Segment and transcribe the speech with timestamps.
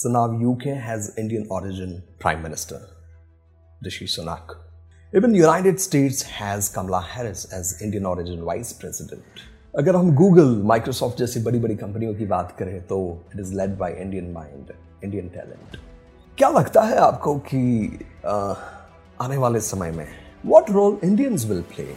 [0.00, 2.80] So now UK has Indian origin Prime Minister,
[3.82, 4.56] Rishi Sunak.
[5.12, 9.22] Even United States has Kamala Harris as Indian origin Vice President.
[9.74, 12.98] अगर हम Google Microsoft जैसी बड़ी बड़ी कंपनियों की बात करें तो
[13.34, 14.72] it is led by Indian mind
[15.04, 15.76] Indian talent
[16.38, 17.62] क्या लगता है आपको कि
[18.26, 18.54] आ,
[19.26, 20.06] आने वाले समय में
[20.46, 21.88] what role Indians will play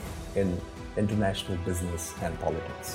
[0.41, 0.57] in
[0.99, 2.87] international business and politics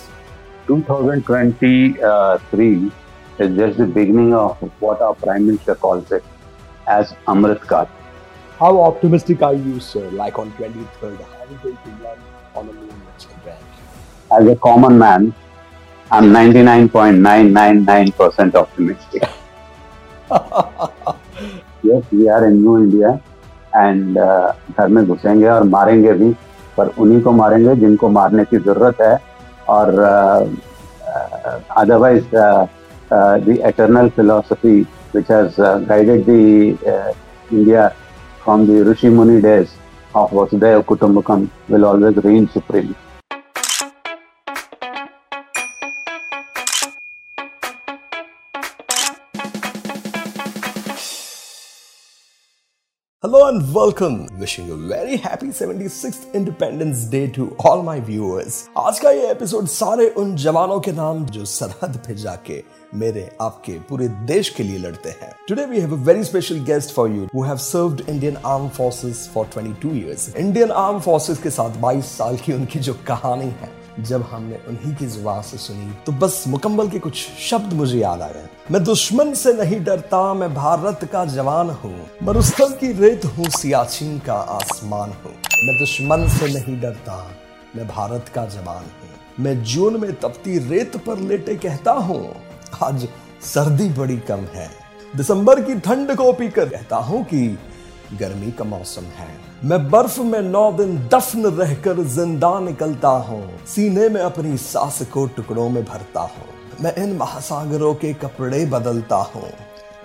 [0.70, 3.07] 2023
[3.40, 6.24] is just the beginning of what our Prime Minister calls it
[6.86, 7.88] as Amrit Kal.
[8.58, 10.10] How optimistic are you, sir?
[10.10, 12.20] Like on 23rd, how are you going to land
[12.56, 13.62] on a moon next event?
[14.32, 15.32] As a common man,
[16.10, 19.22] I'm 99.999% optimistic.
[21.82, 23.22] yes, we are in New India
[23.74, 26.32] and uh, घर में घुसेंगे और मारेंगे भी
[26.76, 29.20] पर उन्हीं को मारेंगे जिनको मारने की ज़रूरत है
[29.68, 29.88] और
[31.76, 32.66] otherwise uh, uh, uh,
[33.38, 37.14] the eternal philosophy which has uh, guided the uh,
[37.50, 37.94] India
[38.44, 39.70] from the Rishi Muni days
[40.14, 42.94] of Vasudhaiva Kutumbakam will always reign supreme.
[53.24, 54.28] Hello and welcome.
[54.38, 58.68] Wishing a very happy 76th Independence Day to all my viewers.
[58.78, 62.62] आज का ये episode सारे उन जवानों के नाम जो सरहद पे जाके
[62.94, 66.94] मेरे, आपके, पूरे देश के लिए लड़ते हैं today we have a very special guest
[66.94, 71.50] for you who have served Indian arm forces for 22 years Indian arm forces के
[71.50, 75.90] साथ 22 साल की उनकी जो कहानी है जब हमने उन्हीं की ज़ुबान से सुनी
[76.06, 80.34] तो बस मुकम्मल के कुछ शब्द मुझे याद आ गए। मैं दुश्मन से नहीं डरता,
[80.34, 86.28] मैं भारत का जवान हूँ, मरुस्थल की रेत हूँ, सियाचिन का आसमान हूँ। मैं दुश्मन
[86.28, 87.16] से नहीं डरता,
[87.76, 92.34] मैं भारत का जवान हूँ। मैं जून में तपती रेत पर लेटे कहता हूँ,
[92.82, 93.08] आज
[93.44, 94.70] सर्दी बड़ी कम है।
[95.16, 97.46] दिसंबर की ठंड को पीकर कहता हूँ कि
[98.14, 104.08] गर्मी का मौसम है। मैं बर्फ़ में नौ दिन दफन रहकर ज़िंदा निकलता हूँ। सीने
[104.08, 109.50] में अपनी सांस को टुकड़ों में भरता हूँ। मैं इन महासागरों के कपड़े बदलता हूँ।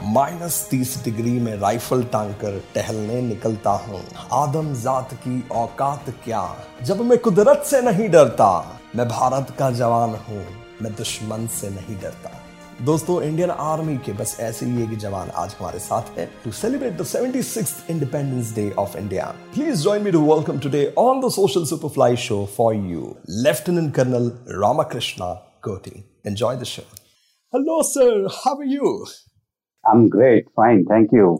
[0.01, 4.01] माइनस तीस डिग्री में राइफल टांग कर टहलने निकलता हूँ।
[4.33, 6.55] आदम जात की औकात क्या?
[6.83, 10.45] जब मैं कुदरत से नहीं डरता, मैं भारत का जवान हूँ।
[10.81, 12.42] मैं दुश्मन से नहीं डरता।
[12.85, 16.93] दोस्तों इंडियन आर्मी के बस ऐसे ही एक जवान आज हमारे साथ है to celebrate
[16.93, 21.65] the 76th independence day of India please join me to welcome today on the social
[21.65, 25.33] superfly show for you lieutenant colonel Ramakrishna
[25.63, 26.81] Koti enjoy the show
[27.53, 28.97] hello sir how are you
[29.83, 31.39] I'm great, fine, thank you.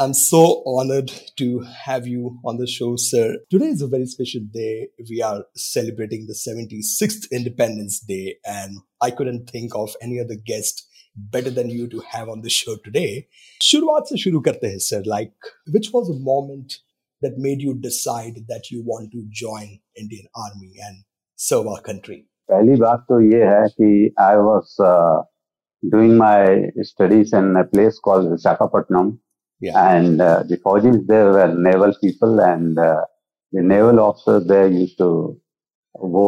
[0.00, 3.38] I'm so honored to have you on the show, sir.
[3.50, 4.88] Today is a very special day.
[5.08, 10.86] We are celebrating the 76th Independence Day, and I couldn't think of any other guest
[11.16, 13.26] better than you to have on the show today.
[13.62, 15.02] शुरुआत से शुरू करते हैं sir.
[15.06, 15.32] Like,
[15.72, 16.76] which was a moment
[17.22, 21.04] that made you decide that you want to join Indian Army and
[21.36, 22.22] serve our country?
[22.52, 25.22] पहली बात तो ये है कि I was uh,
[25.96, 29.16] doing my studies in a place called Visakhapatnam
[29.61, 29.95] Yeah.
[29.95, 33.05] And uh, the Fauji's there were naval people and uh,
[33.53, 35.11] the naval officers there used to
[35.95, 36.27] वो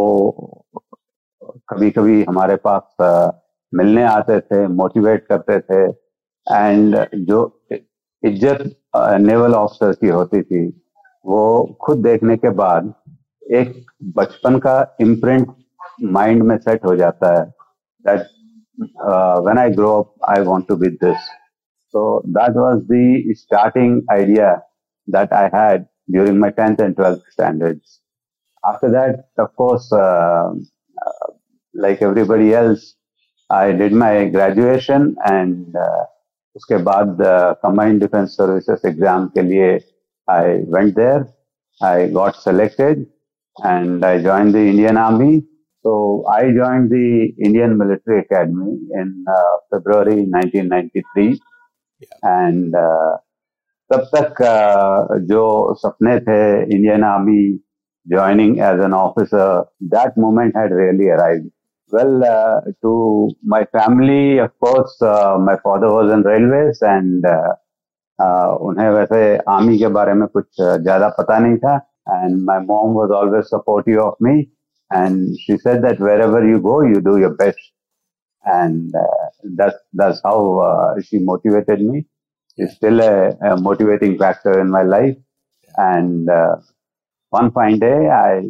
[1.69, 3.31] कभी कभी हमारे पास uh,
[3.73, 5.81] मिलने आते थे मोटिवेट करते थे
[6.47, 6.95] एंड
[7.27, 7.39] जो
[7.71, 8.61] इज़्ज़त
[9.21, 10.67] नेवल ऑफिसर की होती थी
[11.25, 11.43] वो
[11.81, 12.93] खुद देखने के बाद
[13.43, 13.73] एक
[14.17, 15.55] बचपन का इम्प्रिंट
[16.17, 17.45] माइंड में सेट हो जाता है
[18.05, 18.27] that
[19.45, 21.29] when I grow up I want to be this
[21.92, 24.62] So that was the starting idea
[25.08, 28.00] that I had during my 10th and 12th standards.
[28.64, 31.28] After that, of course, uh, uh,
[31.74, 32.94] like everybody else,
[33.50, 36.04] I did my graduation and uh,
[36.56, 39.80] उसके बाद combined defense services exam के लिए
[40.28, 41.28] I went there.
[41.80, 43.06] I got selected
[43.64, 45.44] and I joined the Indian Army.
[45.82, 51.40] So I joined the Indian Military Academy in uh, February 1993.
[52.25, 53.17] And uh,
[53.93, 55.43] तब तक uh, जो
[55.81, 57.41] सपने थे Indian army
[58.05, 61.45] joining as an officer, that moment had really arrived.
[61.89, 67.53] Well, uh, to my family, of course, uh, my father was in railways and uh,
[68.19, 72.93] uh, उन्हें वैसे army के बारे में कुछ ज़्यादा पता नहीं था and my mom
[72.93, 74.49] was always supportive of me
[74.91, 77.71] and she said that wherever you go, you do your best
[78.45, 82.05] and uh, that's that's how uh, she motivated me.
[82.57, 85.17] She's still a, a, motivating factor in my life.
[85.75, 86.57] And uh,
[87.29, 88.43] one fine day, I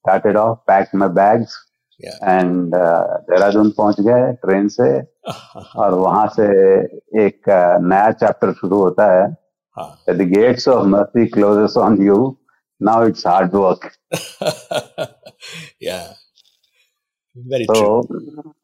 [0.00, 1.54] started off, packed my bags,
[2.00, 2.16] yeah.
[2.22, 4.90] and Dehradun पहुँच गए train से
[5.76, 6.46] और वहाँ से
[7.24, 7.48] एक
[7.82, 12.16] नया chapter शुरू होता है the gates of mercy closes on you
[12.82, 13.90] now it's hard work
[15.80, 16.12] yeah
[17.34, 18.54] very so true.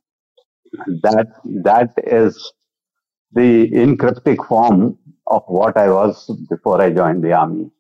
[1.04, 1.28] that
[1.64, 2.52] that is
[3.34, 7.72] the encryptic form of what I was before I joined the army.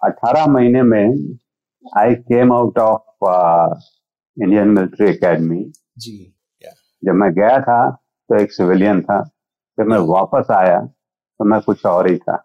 [0.00, 1.38] 18 महीने में
[1.96, 3.74] I came out of uh,
[4.36, 5.72] Indian Military Academy.
[5.98, 6.32] Ji,
[6.62, 6.74] yeah.
[7.04, 7.80] जब मैं गया था
[8.28, 9.22] तो एक civilian था
[9.78, 12.36] जब मैं वापस आया तो मैं कुछ और ही था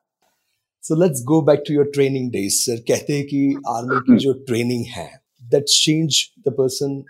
[0.83, 4.33] so let's go back to your training days sir कहते हैं कि आर्मी की जो
[4.47, 5.09] ट्रेनिंग है
[5.51, 7.03] that change the person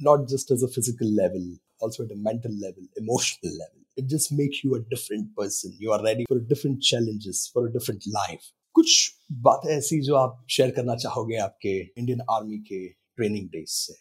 [0.00, 1.42] not just as a physical level,
[1.81, 3.81] also at a mental level, emotional level.
[3.97, 5.75] It just makes you a different person.
[5.79, 8.45] You are ready for different challenges, for a different life.
[8.75, 8.93] कुछ
[9.43, 13.93] बातें ऐसी जो आप share करना चाहोगे आपके Indian army के training days से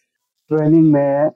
[0.51, 1.31] ट्रेनिंग में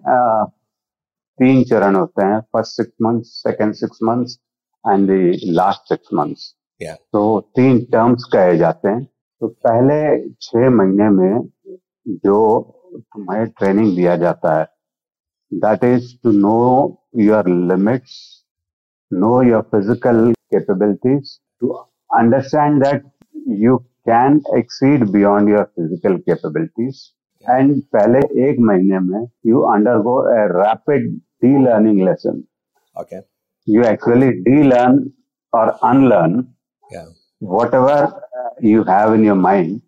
[1.38, 4.38] तीन चरण होते हैं first six months second six months
[4.84, 6.52] and the last six months
[7.12, 7.22] तो
[7.56, 10.00] तीन टर्म्स कहे जाते हैं तो पहले
[10.42, 11.48] छह महीने में
[12.24, 12.38] जो
[12.96, 14.66] तुम्हें ट्रेनिंग दिया जाता है
[15.65, 16.59] that is to know
[17.23, 18.19] your limits
[19.23, 21.73] know your physical capabilities to
[22.19, 23.03] understand that
[23.65, 23.77] you
[24.09, 27.03] can exceed beyond your physical capabilities
[27.49, 28.19] and पहले
[28.49, 31.13] एक महीने में you undergo a rapid
[31.43, 32.47] de-learning lesson.
[32.95, 33.21] Okay.
[33.67, 35.13] You actually de-learn
[35.53, 36.53] or unlearn
[36.89, 37.07] yeah.
[37.39, 37.97] whatever
[38.39, 39.81] uh, you have in your mind,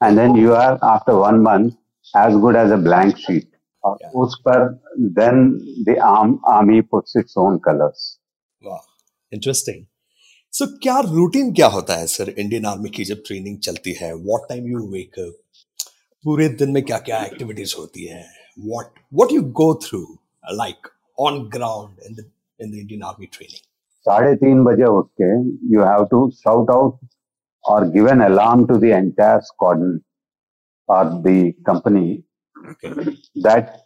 [0.00, 1.74] and then you are after one month
[2.14, 3.48] as good as a blank sheet.
[3.83, 4.13] और yeah.
[4.15, 4.67] उस पर
[5.19, 5.51] then
[5.83, 5.97] the
[6.53, 8.07] army puts its own colours
[8.63, 8.79] वाह
[9.31, 9.85] interesting
[10.53, 14.13] so क्या routine क्या होता है sir Indian army की जब ट्रेनिंग चलती है?
[14.15, 15.33] What time you wake up
[16.25, 18.23] पूरे दिन में क्या क्या एक्टिविटीज़ होती है?
[18.59, 20.01] What what you go through
[20.53, 20.87] like
[21.19, 22.29] on ground in the
[22.59, 23.65] in the Indian army training
[24.05, 25.31] साढ़े तीन बजे उठ के
[25.73, 27.07] you have to shout out
[27.65, 29.99] और give an alarm to the entire squadron
[30.89, 32.07] और the company
[32.67, 33.17] okay.
[33.35, 33.81] that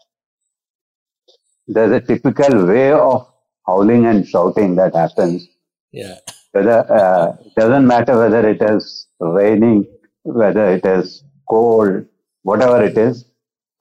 [1.67, 3.27] there's a typical way of
[3.65, 5.47] howling and shouting that happens.
[5.91, 6.15] Yeah.
[6.51, 9.87] Whether uh, doesn't matter whether it is raining,
[10.23, 12.05] whether it is cold,
[12.43, 13.25] whatever it is,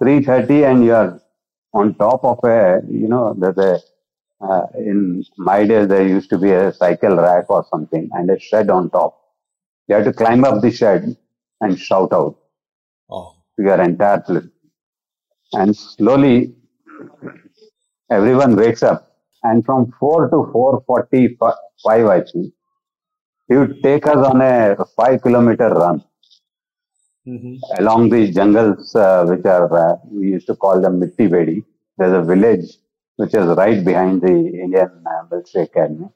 [0.03, 1.21] 3:30 and you are
[1.75, 3.81] on top of a, you know, there's a,
[4.45, 8.39] uh, in my days, there used to be a cycle rack or something and a
[8.39, 9.19] shed on top.
[9.89, 11.17] You have to climb up the shed
[11.61, 12.37] and shout out
[13.11, 13.37] oh.
[13.57, 14.53] to your entire platoon.
[15.55, 16.55] And slowly,
[18.11, 19.09] everyone wakes up.
[19.43, 22.55] And from 4 to 4.45, I think,
[23.49, 26.05] he would take us on a 5 kilometer run
[27.27, 27.55] mm-hmm.
[27.79, 31.65] along the jungles, uh, which are, uh, we used to call them Mitti Vedi.
[31.99, 32.79] There's a village
[33.17, 36.09] which is right behind the Indian uh, Military Academy.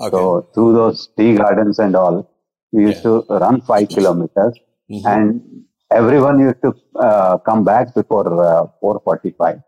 [0.00, 0.10] Okay.
[0.10, 2.30] So through those tea gardens and all,
[2.72, 3.20] we used yeah.
[3.20, 4.58] to run five kilometers
[4.90, 5.06] mm-hmm.
[5.06, 9.62] and everyone used to uh, come back before uh, 4.45.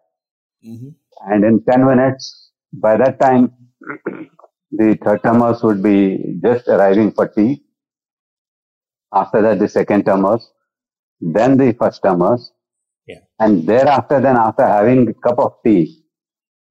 [0.64, 0.88] Mm-hmm.
[1.32, 3.52] And in 10 minutes, by that time,
[4.70, 7.62] the third termers would be just arriving for tea.
[9.12, 10.48] After that, the second termers
[11.22, 12.52] then the first termers.
[13.06, 13.20] Yeah.
[13.38, 16.04] And thereafter, then after having a cup of tea,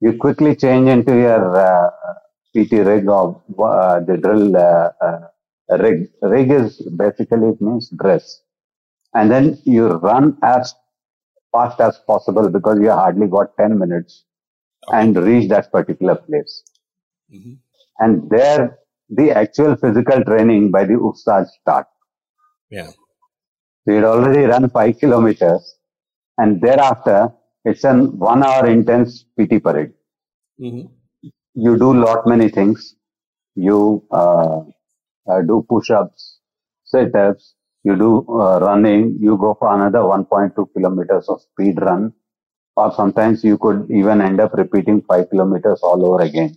[0.01, 1.89] you quickly change into your uh,
[2.53, 6.10] PT rig or uh, the drill uh, uh, rig.
[6.22, 8.40] Rig is basically it means dress.
[9.13, 10.74] And then you run as
[11.51, 14.25] fast as possible because you hardly got 10 minutes
[14.91, 16.63] and reach that particular place.
[17.34, 17.53] Mm-hmm.
[18.00, 21.88] And there, the actual physical training by the ustad start.
[22.70, 22.91] Yeah.
[23.86, 25.75] We had already run five kilometers
[26.38, 29.94] and thereafter it's an one hour intense PT parade.
[30.60, 30.88] Mm-hmm.
[31.53, 32.96] You do lot many things.
[33.56, 34.62] You uh,
[35.27, 36.39] uh, do push-ups,
[36.86, 42.13] sit-ups, you do uh, running, you go for another 1.2 kilometers of speed run,
[42.75, 46.55] or sometimes you could even end up repeating 5 kilometers all over again.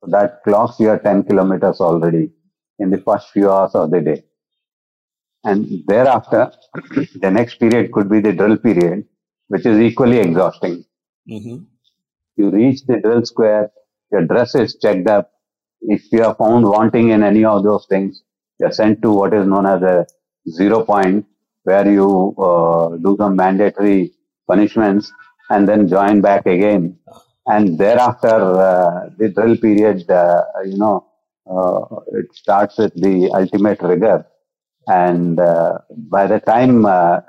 [0.00, 2.30] So that clocks your 10 kilometers already
[2.78, 4.24] in the first few hours of the day.
[5.44, 6.52] And thereafter,
[7.16, 9.06] the next period could be the drill period,
[9.48, 10.84] which is equally exhausting.
[11.28, 11.64] Mm-hmm.
[12.36, 13.70] You reach the drill square,
[14.12, 15.30] your dress is checked up.
[15.80, 18.22] If you are found wanting in any of those things,
[18.58, 20.06] you're sent to what is known as a
[20.48, 21.26] zero point,
[21.64, 24.12] where you uh, do some mandatory
[24.48, 25.12] punishments
[25.50, 26.98] and then join back again.
[27.46, 31.06] And thereafter, uh, the drill period, uh, you know,
[31.50, 34.24] uh, it starts with the ultimate rigor
[34.88, 37.24] and uh, by the time the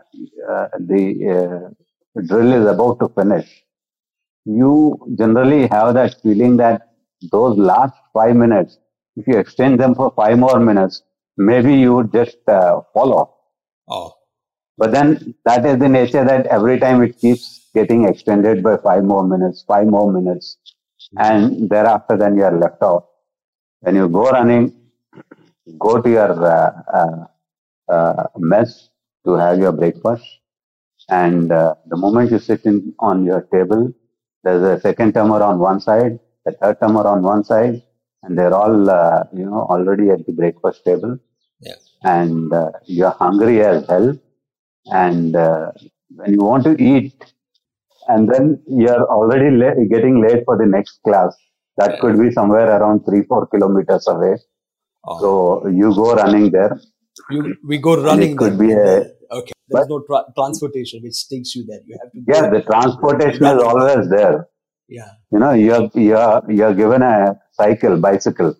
[2.27, 3.63] drill is about to finish,
[4.45, 6.89] you generally have that feeling that
[7.31, 8.77] those last five minutes
[9.17, 11.03] if you extend them for five more minutes,
[11.37, 13.29] maybe you would just uh, fall off.
[13.87, 14.13] Oh.
[14.77, 19.03] But then that is the nature that every time it keeps getting extended by five
[19.03, 20.57] more minutes, five more minutes,
[21.17, 23.05] and thereafter then you are left off.
[23.81, 24.73] When you go running,
[25.77, 27.25] go to your uh, uh,
[27.91, 28.89] uh mess
[29.25, 30.25] to have your breakfast,
[31.09, 33.93] and uh, the moment you sit in on your table,
[34.43, 37.83] there's a second timer on one side, a third timer on one side,
[38.23, 41.17] and they're all uh, you know already at the breakfast table.
[41.59, 41.75] Yeah.
[42.03, 44.17] And uh, you're hungry as hell,
[44.85, 45.71] and uh,
[46.15, 47.13] when you want to eat,
[48.07, 51.35] and then you're already la- getting late for the next class.
[51.77, 51.99] That yeah.
[52.01, 54.35] could be somewhere around three, four kilometers away.
[55.05, 55.19] Oh.
[55.19, 56.79] So you go running there.
[57.29, 58.31] You, we go running.
[58.31, 59.53] it could be a okay.
[59.67, 61.79] There's but, no tra- transportation which takes you there.
[61.85, 62.21] You have to.
[62.27, 64.47] Yeah, the transportation is always there.
[64.91, 65.11] Yeah.
[65.31, 68.53] You know, you're you're you're given a cycle, bicycle.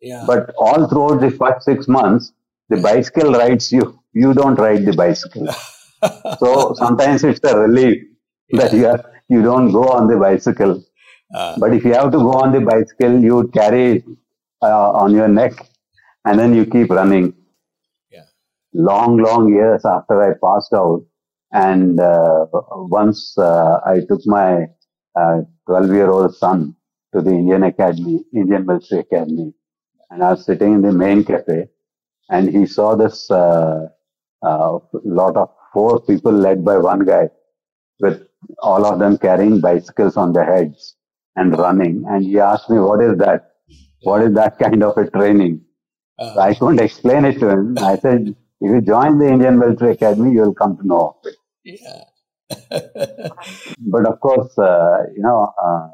[0.00, 0.24] Yeah.
[0.26, 2.32] But all throughout the first six months,
[2.70, 4.00] the bicycle rides you.
[4.14, 5.48] You don't ride the bicycle.
[6.38, 8.02] so sometimes it's a relief
[8.48, 8.60] yeah.
[8.60, 10.82] that you are, you don't go on the bicycle.
[11.34, 14.02] Uh, but if you have to go on the bicycle, you carry
[14.62, 15.52] uh, on your neck
[16.24, 17.34] and then you keep running.
[18.10, 18.24] Yeah.
[18.72, 21.04] Long, long years after I passed out.
[21.52, 24.68] And uh, once uh, I took my
[25.66, 26.74] 12 uh, year old son
[27.14, 29.52] to the Indian Academy, Indian Military Academy.
[30.10, 31.68] And I was sitting in the main cafe
[32.30, 33.88] and he saw this uh,
[34.42, 37.28] uh, lot of four people led by one guy
[38.00, 38.26] with
[38.58, 40.96] all of them carrying bicycles on their heads
[41.36, 42.04] and running.
[42.08, 43.52] And he asked me, what is that?
[44.02, 45.62] What is that kind of a training?
[46.18, 47.78] Uh, so I couldn't explain it to him.
[47.78, 51.26] I said, if you join the Indian Military Academy, you will come to know of
[51.26, 51.36] it.
[51.64, 52.04] Yeah.
[53.92, 55.88] but of course, uh, you know, uh,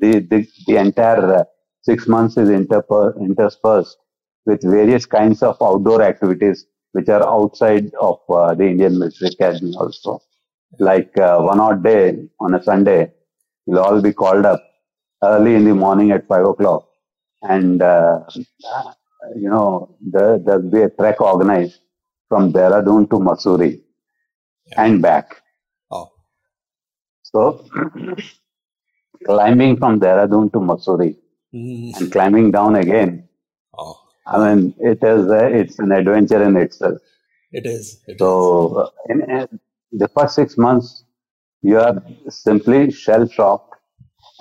[0.00, 1.44] the, the, the entire uh,
[1.82, 3.98] six months is interper- interspersed
[4.46, 9.74] with various kinds of outdoor activities which are outside of uh, the Indian Military Academy
[9.76, 10.20] also.
[10.78, 13.12] Like uh, one odd day on a Sunday,
[13.66, 14.62] we'll all be called up
[15.22, 16.88] early in the morning at five o'clock,
[17.42, 18.20] and uh,
[19.36, 21.80] you know there, there'll be a trek organized
[22.28, 23.82] from Dehradun to Mussoorie
[24.76, 25.41] and back.
[27.32, 27.64] So,
[29.26, 31.16] climbing from Dehradun to Mussoorie
[31.54, 31.96] mm.
[31.98, 33.28] and climbing down again.
[33.76, 33.98] Oh.
[34.26, 36.98] I mean, it is a, it's an adventure in itself.
[37.50, 38.02] It is.
[38.06, 38.90] It so, is.
[39.08, 39.60] In, in,
[39.92, 41.04] the first six months,
[41.62, 43.74] you are simply shell shocked,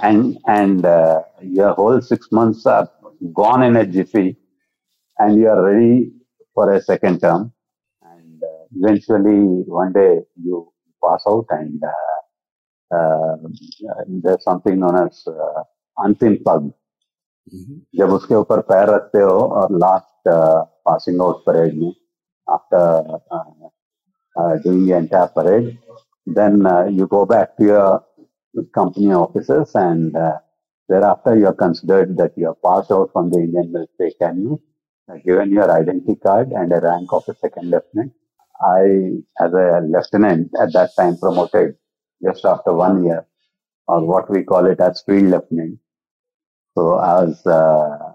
[0.02, 2.90] and and uh, your whole six months are
[3.34, 4.38] gone in a jiffy,
[5.20, 6.12] and you are ready
[6.54, 7.52] for a second term.
[8.02, 10.72] And uh, eventually, one day you
[11.04, 12.21] pass out and uh, uh,
[14.23, 15.63] there's something known as uh,
[15.97, 16.73] अंतिम पग
[17.99, 20.29] जब उसके ऊपर पैर रखते हो और last
[20.89, 21.93] passing out parade में
[22.49, 22.81] after
[24.65, 25.79] doing the entire parade
[26.27, 28.05] then uh, you go back to your
[28.75, 30.39] company offices and uh,
[30.89, 34.57] thereafter you are considered that you are passed out from the Indian military academy,
[35.09, 38.13] uh, given your identity card and a rank of a second lieutenant.
[38.61, 41.77] I, as a lieutenant at that time promoted
[42.24, 43.26] just after one year,
[43.88, 45.80] or what we call it as field lieutenant.
[46.78, 48.14] So I was uh,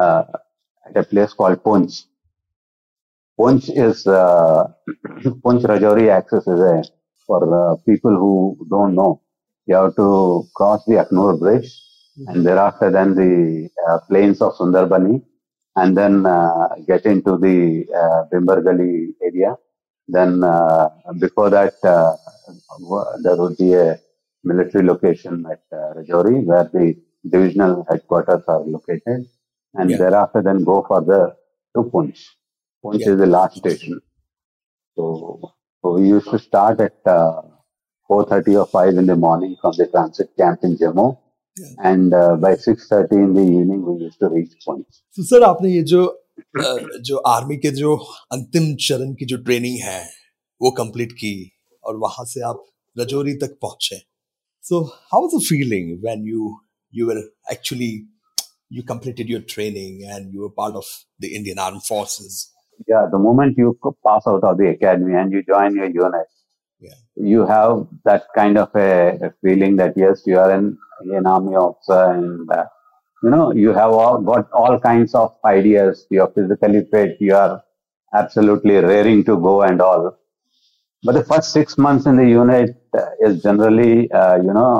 [0.00, 0.24] uh,
[0.86, 2.04] at a place called Poonch.
[3.38, 4.64] Poonch is uh,
[5.44, 6.82] Poonch Rajouri access is a
[7.26, 9.22] for uh, people who don't know.
[9.66, 11.66] You have to cross the Akhnoor Bridge,
[12.18, 12.28] mm-hmm.
[12.28, 15.22] and thereafter then the uh, plains of Sundarbani,
[15.76, 19.56] and then uh, get into the uh, Bhimber Gali area.
[20.08, 20.40] Then
[21.18, 21.74] before that,
[23.22, 23.98] there would be a
[24.44, 26.94] military location at uh, Rajouri where the
[27.28, 29.26] divisional headquarters are located.
[29.74, 29.98] And yeah.
[29.98, 31.34] thereafter then go further
[31.74, 32.20] to Poonch.
[32.84, 33.10] Poonch yeah.
[33.10, 34.00] is the last station.
[34.96, 37.42] So, so we used to start at uh,
[38.10, 41.18] 4.30 or 5 in the morning from the transit camp in Jammu.
[41.58, 41.66] Yeah.
[41.82, 45.02] And uh, by 6.30 in the evening, we used to reach Poonch.
[45.10, 46.22] So, sir, आपने ये जो
[46.56, 47.96] जो army के जो
[48.32, 50.04] अंतिम चरण की जो ट्रेनिंग है
[50.62, 52.63] वो कंप्लीट की और वहां से आप
[52.99, 54.01] रजौरी तक पहुंचे
[54.69, 54.81] सो
[55.13, 56.55] how was the feeling when you
[56.99, 57.91] you were actually
[58.71, 60.85] you completed your training and you were part of
[61.19, 62.51] the Indian Armed Forces.
[62.87, 66.27] Yeah, the moment you pass out of the academy and you join your unit,
[66.79, 66.93] yeah.
[67.15, 71.55] you have that kind of a, a feeling that yes, you are an, an army
[71.55, 72.63] officer and uh,
[73.21, 76.07] you know you have all, got all kinds of ideas.
[76.09, 77.17] You are physically fit.
[77.19, 77.61] You are
[78.13, 80.17] absolutely raring to go and all.
[81.06, 82.70] But the first six months in the unit
[83.26, 84.70] is generally, uh, you know,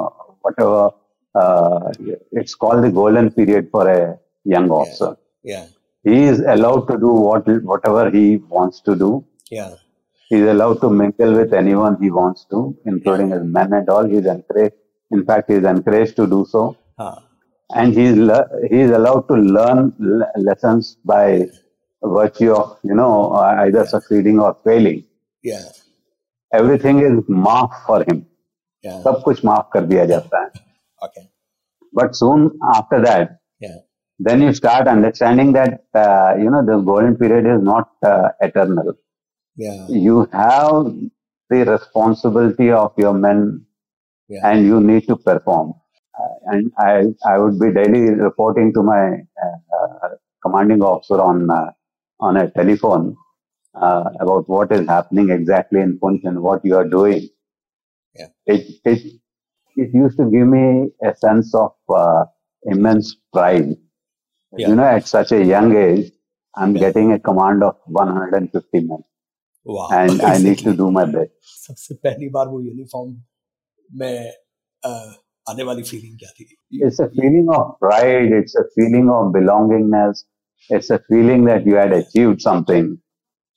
[0.43, 0.91] whatever,
[1.35, 1.93] uh,
[2.33, 5.17] it's called the golden period for a young officer.
[5.43, 5.67] Yeah.
[6.05, 8.25] He is allowed to do what whatever he
[8.57, 9.11] wants to do.
[9.51, 9.75] Yeah.
[10.29, 14.05] He's allowed to mingle with anyone he wants to, including his men and all.
[14.15, 14.77] He's encouraged.
[15.11, 16.77] In fact, he's encouraged to do so.
[16.99, 17.17] Huh.
[17.75, 21.49] And he's le- he's allowed to learn le- lessons by
[22.03, 23.33] virtue of you know
[23.67, 25.05] either succeeding or failing.
[25.43, 25.67] Yeah.
[26.56, 28.26] Everything is marked for him.
[28.86, 29.02] Yeah.
[29.04, 30.50] सब कुछ माफ कर दिया जाता है.
[31.06, 31.28] Okay.
[32.00, 33.30] But soon after that,
[33.60, 33.78] Yeah.
[34.20, 38.94] then you start understanding that uh, you know the golden period is not uh, eternal.
[39.58, 39.88] Yeah.
[39.88, 40.94] You have
[41.50, 43.66] the responsibility of your men,
[44.30, 44.50] Yeah.
[44.50, 45.74] and you need to perform.
[46.20, 49.04] Uh, and I I would be daily reporting to my
[49.46, 50.10] uh, uh,
[50.46, 51.72] commanding officer on uh,
[52.20, 53.16] on a telephone
[53.81, 57.29] uh, about what is happening exactly in Poonch and what you are doing.
[58.15, 58.29] Yeah.
[58.47, 59.21] It, it,
[59.77, 62.25] it used to give me a sense of uh,
[62.65, 63.77] immense pride.
[64.57, 64.69] Yeah.
[64.69, 66.13] You know, at such a young age,
[66.55, 66.81] I'm yeah.
[66.81, 69.05] getting a command of 150 men.
[69.65, 69.89] Wow.
[69.91, 70.35] And exactly.
[70.35, 71.31] I need to do my best.
[71.67, 73.17] सबसे पहली बार वो uniform
[73.99, 74.33] में
[74.87, 75.13] uh,
[75.51, 80.25] आने वाली feeling क्या थी a feeling feeling of pride it's a feeling of belongingness
[80.73, 82.97] it's a feeling that you had achieved something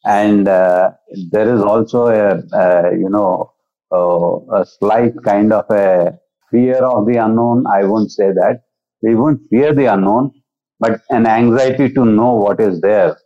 [0.05, 0.91] and uh,
[1.31, 3.53] there is also a, a you know,
[3.91, 6.19] uh, a slight kind of a
[6.51, 7.65] fear of the unknown.
[7.71, 8.63] I won't say that.
[9.01, 10.31] We won't fear the unknown,
[10.79, 13.17] but an anxiety to know what is there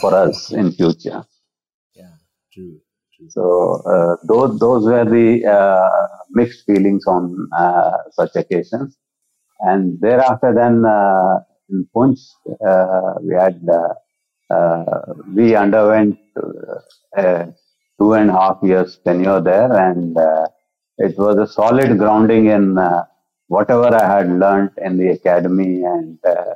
[0.00, 1.24] for us in future.
[1.94, 2.14] Yeah,
[2.52, 2.80] true,
[3.16, 3.30] true.
[3.30, 8.96] So uh, those those were the uh, mixed feelings on uh, such occasions,
[9.60, 12.20] and thereafter, then uh, in Poonch,
[12.66, 13.60] uh, we had
[15.34, 16.18] we underwent
[17.16, 17.46] uh,
[17.98, 20.46] two and a half years tenure there, and uh,
[20.98, 23.04] it was a solid grounding in uh,
[23.48, 26.54] whatever I had learned in the academy, and uh,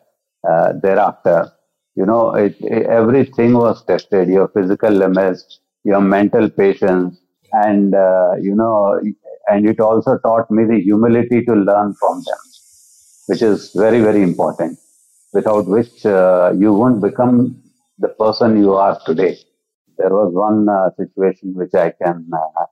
[0.49, 1.53] uh, thereafter,
[1.95, 4.29] you know, it, it, everything was tested.
[4.29, 7.21] Your physical limits, your mental patience,
[7.53, 9.01] and uh, you know,
[9.49, 12.43] and it also taught me the humility to learn from them,
[13.27, 14.79] which is very very important.
[15.33, 17.63] Without which uh, you won't become
[17.99, 19.37] the person you are today.
[19.99, 22.67] There was one uh, situation which I can uh,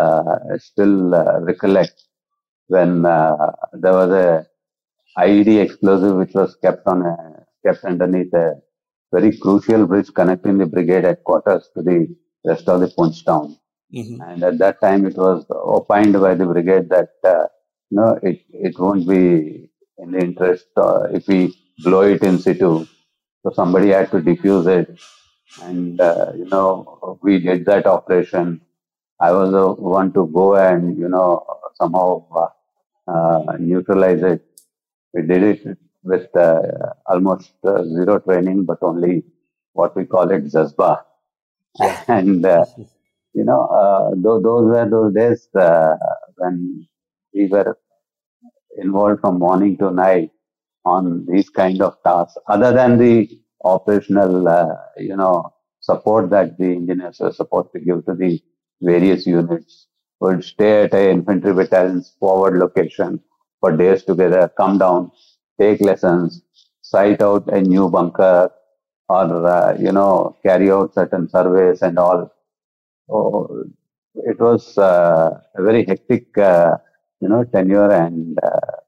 [0.00, 2.04] uh, still uh, recollect
[2.68, 4.46] when uh, there was a
[5.18, 7.16] IED explosive which was kept on a
[7.64, 8.54] kept underneath a
[9.12, 11.98] very crucial bridge connecting the brigade headquarters to the
[12.46, 13.56] rest of the Poonch town.
[13.94, 14.16] Mhm.
[14.26, 17.46] And at that time, it was opined by the brigade that uh,
[17.90, 19.22] no, it it won't be
[19.98, 21.40] in the interest uh, if we
[21.84, 22.86] blow it in situ.
[23.42, 25.00] So somebody had to defuse it,
[25.62, 28.60] and uh, you know we did that operation.
[29.20, 32.48] I was the one to go and you know somehow uh,
[33.12, 34.44] uh, neutralize it.
[35.14, 36.62] We did it with uh,
[37.06, 39.24] almost uh, zero training, but only
[39.72, 41.02] what we call it Zazba.
[42.08, 42.64] And uh,
[43.34, 45.96] you know, uh, those, those were those days uh,
[46.36, 46.86] when
[47.34, 47.78] we were
[48.78, 50.30] involved from morning to night
[50.84, 56.66] on these kind of tasks, other than the operational, uh, you know, support that the
[56.66, 58.40] engineers are supposed to give to the
[58.80, 59.86] various units.
[60.20, 63.20] Would stay at a infantry battalion's forward location
[63.60, 65.10] for days together, come down,
[65.60, 66.42] take lessons,
[66.80, 68.50] site out a new bunker,
[69.08, 72.32] or uh, you know, carry out certain surveys and all.
[73.08, 73.64] So
[74.14, 76.76] it was uh, a very hectic, uh,
[77.20, 77.90] you know, tenure.
[77.92, 78.81] And uh,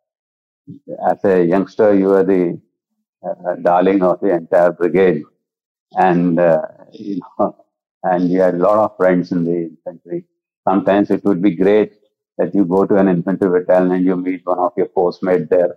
[1.10, 2.60] as a youngster, you were the
[3.26, 5.22] uh, darling of the entire brigade,
[5.96, 7.56] and uh, you know,
[8.04, 10.24] and you had a lot of friends in the infantry.
[10.68, 11.92] Sometimes it would be great
[12.38, 15.76] that you go to an infantry battalion and you meet one of your postmates there,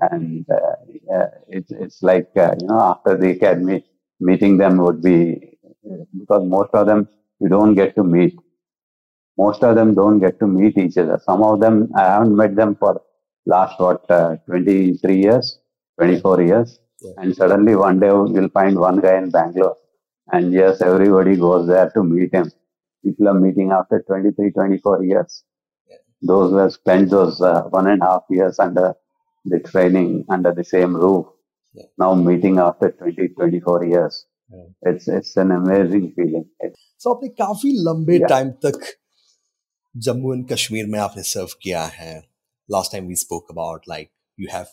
[0.00, 3.84] and uh, it's it's like uh, you know after the academy
[4.20, 5.58] meeting them would be
[6.18, 7.08] because most of them
[7.40, 8.34] you don't get to meet.
[9.38, 11.18] Most of them don't get to meet each other.
[11.24, 13.00] Some of them I haven't met them for
[13.45, 15.59] last what uh, 23 years,
[15.99, 17.13] 24 years, Yeah.
[17.21, 19.77] and suddenly one day you'll find one guy in Bangalore,
[20.31, 22.51] and yes, everybody goes there to meet him.
[23.03, 25.43] People are meeting after 23, 24 years.
[25.89, 25.97] Yeah.
[26.31, 28.93] Those who have spent those uh, one and a half years under
[29.45, 31.25] the training under the same roof,
[31.79, 31.87] Yeah.
[32.03, 34.25] now meeting after 20, 24 years.
[34.53, 34.91] Yeah.
[34.91, 36.45] It's it's an amazing feeling.
[36.67, 38.29] It's सो आपने काफी लंबे Yeah.
[38.29, 38.79] Time तक
[40.07, 42.13] Jammu and Kashmir में आपने सर्व किया है
[42.69, 44.65] last time we spoke about like you have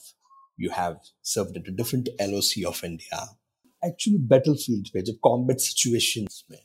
[0.61, 0.97] you have
[1.35, 3.25] served at different LOC of India
[3.83, 6.59] actually battlefield पे जब कॉम्बैट सिचुएशंस में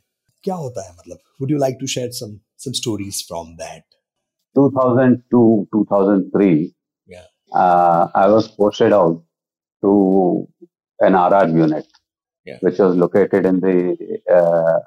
[0.43, 3.83] क्या होता है मतलब would you like to share some some stories from that
[4.55, 6.75] 2002, 2003.
[7.09, 7.23] Yeah.
[7.51, 9.23] Uh, I was posted out
[9.83, 10.47] to
[10.99, 11.87] an RR unit,
[12.47, 12.57] Yeah.
[12.59, 14.79] which was located in the uh,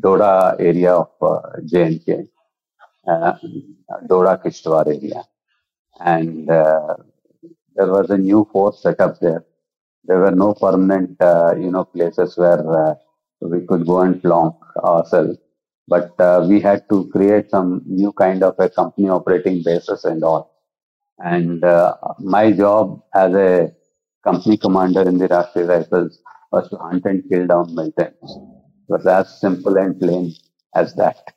[0.00, 2.16] Doda area of uh, J&K,
[3.06, 3.34] uh,
[4.08, 5.22] Doda Kishtwar area.
[5.99, 6.95] And uh,
[7.75, 9.45] there was a new force set up there.
[10.05, 12.95] There were no permanent, uh, you know, places where uh,
[13.41, 15.37] we could go and plonk ourselves.
[15.87, 20.23] But uh, we had to create some new kind of a company operating basis and
[20.23, 20.51] all.
[21.19, 23.71] And uh, my job as a
[24.23, 26.19] company commander in the Rashtriya Rifles
[26.51, 28.19] was to hunt and kill down militants.
[28.23, 30.33] It was as simple and plain
[30.75, 31.33] as that.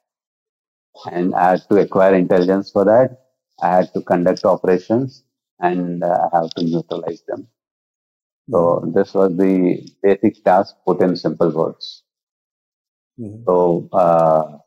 [1.10, 3.25] And I had to acquire intelligence for that.
[3.62, 5.24] I had to conduct operations
[5.60, 7.48] and uh, I have to neutralize them.
[8.50, 12.02] So this was the basic task put in simple words.
[13.18, 13.44] Mhm.
[13.44, 14.58] So uh,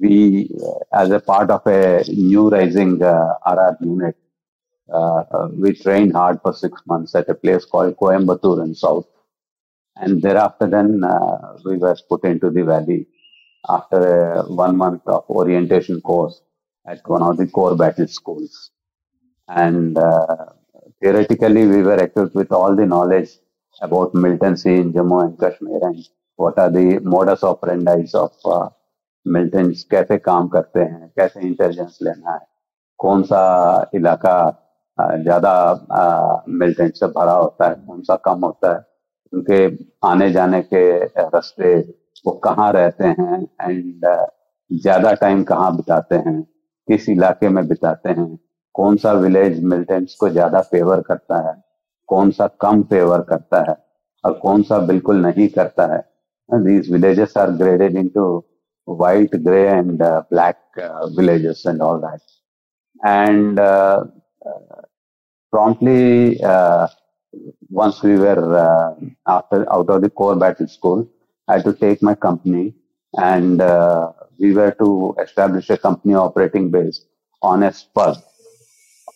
[0.00, 0.50] we,
[0.92, 4.16] as a part of a new rising uh, RR unit,
[4.92, 9.06] uh, uh, we trained hard for six months at a place called Coimbatore in South.
[9.96, 13.08] And thereafter, then uh, we were put into the valley
[13.68, 16.42] after a one month of orientation course
[16.86, 18.70] at one of the core battle schools.
[19.48, 20.46] And uh,
[21.02, 23.30] theoretically, we were equipped with all the knowledge
[23.80, 25.96] about militancy in Jammu and Kashmir and
[26.38, 28.68] what are the modus operandi of uh,
[29.26, 32.40] militants, कैसे काम करते हैं कैसे intelligence लेना है
[33.00, 33.40] कौन सा
[33.94, 34.36] इलाका
[34.98, 35.52] अ, ज़्यादा
[36.48, 38.84] मिलिटेंट से भरा होता है कौन सा कम होता है
[39.32, 39.58] उनके
[40.08, 40.82] आने जाने के
[41.18, 41.78] रास्ते
[42.26, 44.04] वो कहाँ रहते हैं एंड
[44.70, 46.36] ज़्यादा टाइम कहाँ बिताते हैं
[46.88, 48.38] किस इलाके में बिताते हैं?
[48.74, 51.54] कौन सा विलेज मिलिटेंट्स को ज़्यादा फेवर करता है?
[52.08, 53.76] कौन सा कम फेवर करता है?
[54.24, 56.02] और कौन सा बिल्कुल नहीं करता है?
[56.48, 58.26] These villages are graded into
[58.88, 60.80] white grey and black
[61.18, 62.20] villages and all that
[63.00, 63.60] and
[65.52, 66.36] promptly
[67.72, 68.38] once we were
[69.28, 71.06] after out of the core battle school
[71.48, 72.66] I to take my company
[73.14, 73.62] and
[74.38, 77.04] we were to establish a company operating base
[77.42, 78.14] on a spur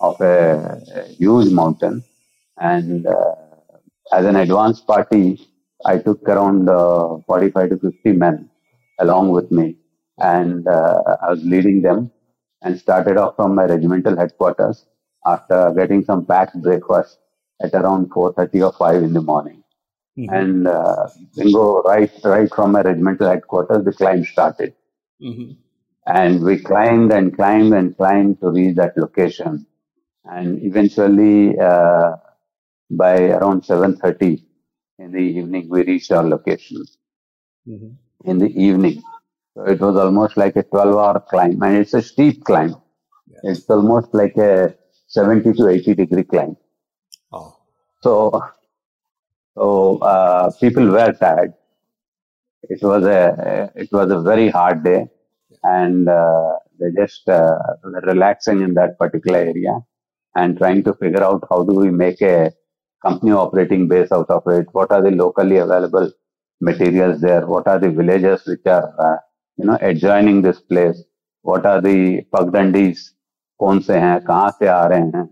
[0.01, 2.05] of a, a huge mountain.
[2.61, 3.35] And uh,
[4.13, 5.41] as an advance party,
[5.85, 8.51] I took around uh, 45 to 50 men
[9.01, 9.77] along with me,
[10.19, 12.11] and uh, I was leading them
[12.63, 14.87] and started off from my regimental headquarters
[15.25, 17.19] after getting some packed breakfast
[17.63, 19.63] at around 4.30 or 5 in the morning.
[20.19, 20.29] Mhm.
[20.33, 24.75] And uh, bingo, right, right from my regimental headquarters, the climb started.
[25.21, 25.57] Mhm.
[26.07, 29.67] And we climbed and climbed and climbed to reach that location.
[30.25, 32.17] And eventually, uh,
[32.91, 34.45] by around 7.30
[34.99, 36.85] in the evening, we reached our location
[37.69, 37.97] Mhm.
[38.25, 39.03] in the evening.
[39.55, 42.75] So it was almost like a 12 hour climb and it's a steep climb.
[43.27, 43.41] Yeah.
[43.51, 44.75] It's almost like a
[45.07, 46.57] 70 to 80 degree climb.
[47.33, 47.57] Oh.
[48.03, 48.43] So,
[49.57, 51.55] so uh, people were tired
[52.64, 55.08] It was a it was a very hard day,
[55.64, 59.80] and uh, they just uh, were relaxing in that particular area
[60.36, 62.52] and trying to figure out how do we make a
[63.06, 64.68] company operating base out of it.
[64.74, 66.12] What are the locally available
[66.62, 67.46] materials there?
[67.48, 69.18] What are the villages which are uh,
[69.58, 71.04] you know adjoining this place?
[71.42, 73.00] What are the pagdandis?
[73.62, 75.30] कौन से हैं कहाँ से आ रहे हैं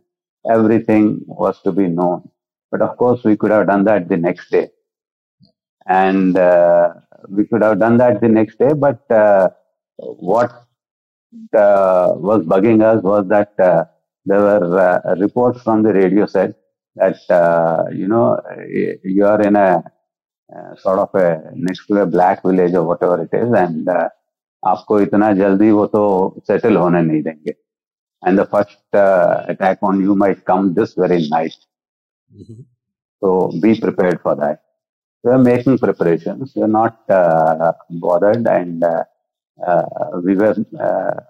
[0.55, 2.21] everything was to be known
[2.71, 4.69] but of course, we could have done that the next day.
[5.87, 6.93] And uh,
[7.29, 8.73] we could have done that the next day.
[8.73, 9.49] But uh,
[9.97, 10.51] what
[11.57, 13.85] uh, was bugging us was that uh,
[14.25, 16.55] there were uh, reports from the radio said
[16.95, 18.39] that, uh, you know,
[19.03, 19.83] you are in a
[20.55, 23.51] uh, sort of a next to a black village or whatever it is.
[23.53, 24.09] And uh,
[24.65, 26.01] आपको इतना जल्दी वो तो
[26.47, 27.53] settle होने नहीं देंगे
[28.23, 31.55] and the first uh, attack on you might come this very night.
[32.33, 32.65] Mhm.
[33.23, 34.61] So be prepared for that.
[35.24, 36.52] we are making preparations.
[36.54, 39.04] We are not uh, bothered, and uh,
[39.66, 39.84] uh,
[40.22, 41.20] we were uh,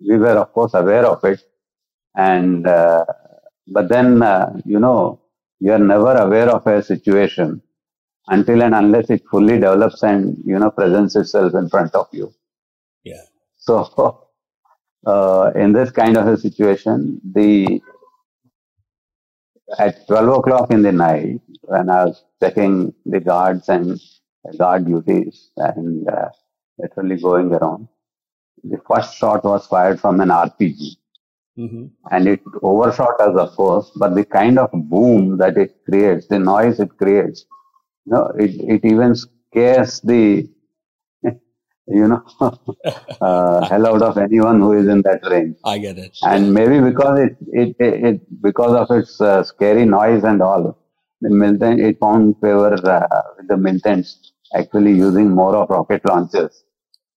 [0.00, 1.42] we were of course aware of it.
[2.16, 3.04] And uh,
[3.66, 5.20] but then uh, you know
[5.60, 7.62] you are never aware of a situation
[8.28, 12.32] until and unless it fully develops and you know presents itself in front of you.
[13.04, 13.24] Yeah.
[13.56, 14.26] So
[15.06, 17.80] uh, in this kind of a situation, the
[19.78, 24.00] at 12 o'clock in the night, when I was checking the guards and
[24.58, 26.28] guard duties and uh,
[26.78, 27.88] literally going around,
[28.62, 30.96] the first shot was fired from an RPG.
[31.58, 31.90] Mhm.
[32.10, 36.38] And it overshot us, of course, but the kind of boom that it creates, the
[36.38, 37.46] noise it creates,
[38.06, 40.48] you know, it, it even scares the,
[41.86, 42.22] you know,
[43.20, 46.16] uh, hell out of anyone who is in that range I get it.
[46.22, 50.78] and maybe because it, it, it, it because of its uh, scary noise and all
[51.20, 56.64] the militants, it found favor uh, with the militants actually using more of rocket launchers.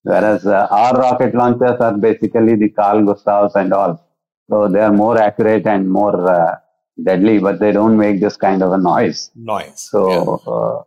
[0.04, 4.04] Whereas uh, our rocket launchers are basically the Carl Gustavs and all.
[4.50, 6.56] So they are more accurate and more uh,
[7.04, 9.32] deadly, but they don't make this kind of a noise.
[9.36, 9.90] Noise.
[9.92, 10.84] So, yeah.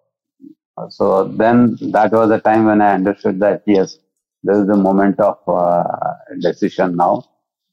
[0.81, 3.99] Uh, so then that was the time when I understood that yes,
[4.43, 5.85] this is the moment of uh,
[6.41, 7.25] decision now,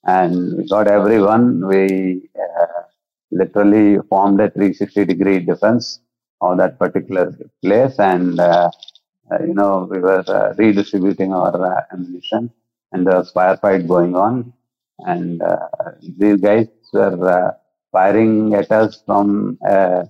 [0.05, 1.65] and we got everyone.
[1.67, 2.81] We uh,
[3.31, 5.99] literally formed a 360 degree defense
[6.41, 8.69] of that particular place, and uh,
[9.31, 10.23] uh, you know we were
[10.57, 12.51] redistributing our ammunition,
[12.91, 14.53] and there was firefight going on.
[14.99, 15.67] And uh,
[16.17, 17.51] these guys were uh,
[17.91, 20.07] firing at us from a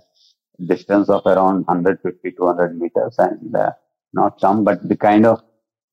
[0.65, 3.71] distance of around 150 200 meters and uh,
[4.13, 5.41] not some but the kind of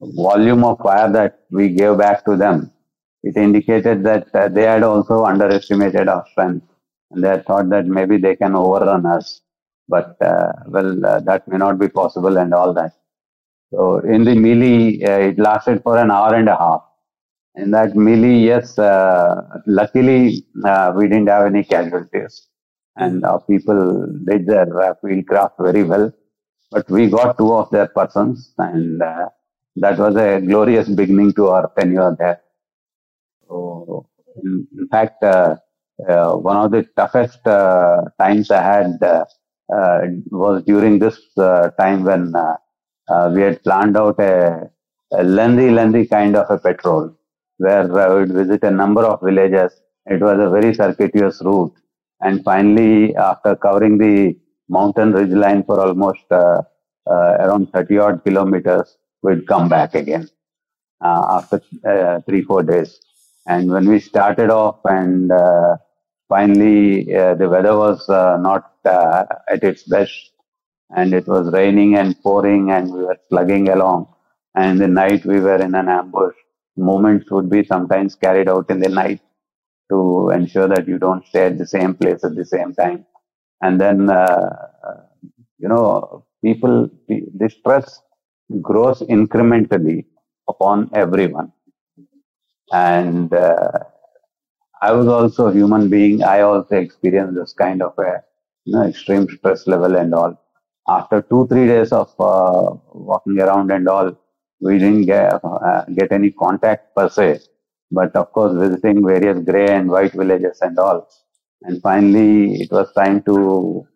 [0.01, 2.71] volume of fire that we gave back to them.
[3.23, 6.67] It indicated that uh, they had also underestimated our strength
[7.11, 9.43] and they thought that maybe they can overrun us
[9.89, 12.93] but uh, well uh, that may not be possible and all that.
[13.73, 14.99] So in the melee
[15.31, 16.83] it lasted for an hour and a half.
[17.57, 22.49] In that melee, yes, uh, luckily uh, we didn't have any casualties,
[22.97, 26.13] and our people did their uh, field craft very well.
[26.71, 29.29] But we got two of their persons, and uh,
[29.77, 32.41] that was a glorious beginning to our tenure there.
[33.49, 34.07] So,
[34.43, 35.57] in, in fact, uh,
[36.09, 39.25] uh one of the toughest uh, times I had uh,
[40.31, 41.19] was during this
[41.79, 42.33] time when
[43.35, 44.71] we had planned out a,
[45.13, 47.17] a lengthy, lengthy kind of a patrol
[47.59, 49.81] where I would visit a number of villages.
[50.07, 51.75] It was a very circuitous route.
[52.21, 54.37] And finally, after covering the
[54.69, 56.63] mountain ridgeline for almost uh,
[57.07, 60.29] uh, around 30 odd kilometers, we'd come back again
[61.03, 63.01] uh, after uh, three, four days.
[63.47, 65.77] And when we started off and uh,
[66.29, 70.31] finally uh, the weather was not at its best
[70.97, 74.09] and it was raining and pouring and we were slugging along.
[74.55, 76.35] And in the night we were in an ambush
[76.77, 79.21] movements would be sometimes carried out in the night
[79.91, 83.05] to ensure that you don't stay at the same place at the same time.
[83.63, 84.57] And then, uh,
[85.59, 88.01] you know, people, the stress
[88.61, 90.07] grows incrementally
[90.49, 91.53] upon everyone.
[92.73, 93.73] And uh,
[94.83, 96.23] I was also a human being.
[96.23, 98.23] I also experienced this kind of a
[98.65, 100.41] you know, extreme stress level and all.
[100.89, 104.19] After two, three days of uh, walking around and all,
[104.61, 107.41] we didn't get, uh, get any contact per se,
[107.95, 111.09] but of course visiting various gray and white villages and all.
[111.63, 113.87] And finally, it was time to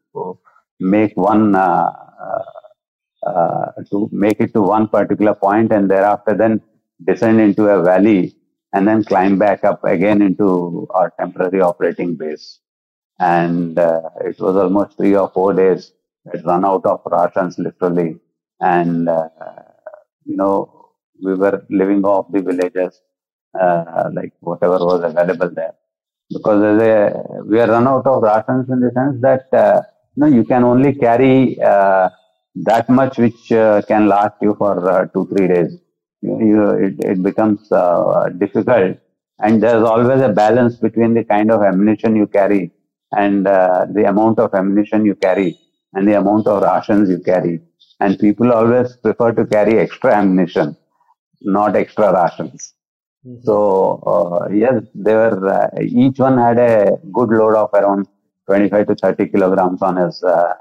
[0.81, 1.93] make one, uh,
[2.27, 2.45] uh,
[3.27, 6.61] uh, to make it to one particular point and thereafter then
[7.05, 8.37] descend into a valley
[8.73, 12.61] and then climb back up again into our temporary operating base.
[13.21, 15.93] And uh, it was almost three or four days.
[16.33, 18.21] It run out of rations literally.
[18.61, 19.29] And uh,
[20.25, 20.91] you know,
[21.23, 23.01] we were living off the villages,
[23.55, 25.75] uh, like whatever was available there.
[26.31, 29.83] Because a, we are run out of rations in the sense that, uh,
[30.15, 32.11] you know, you can only carry uh,
[32.57, 35.79] that much which uh, can last you for uh, two, three days.
[36.21, 37.61] You, you, it, it becomes
[38.39, 38.99] difficult.
[39.41, 42.73] And there's always a balance between the kind of ammunition you carry
[43.13, 45.59] and the amount of ammunition you carry
[45.95, 47.61] and the amount of rations you carry
[48.01, 50.77] and people always prefer to carry extra ammunition,
[51.41, 52.75] not extra rations.
[53.29, 53.45] Mm-hmm.
[53.45, 53.57] So
[54.07, 58.07] uh, yes, they were uh, each one had a good load of around
[58.47, 60.55] 25 to 30 kilograms on his uh,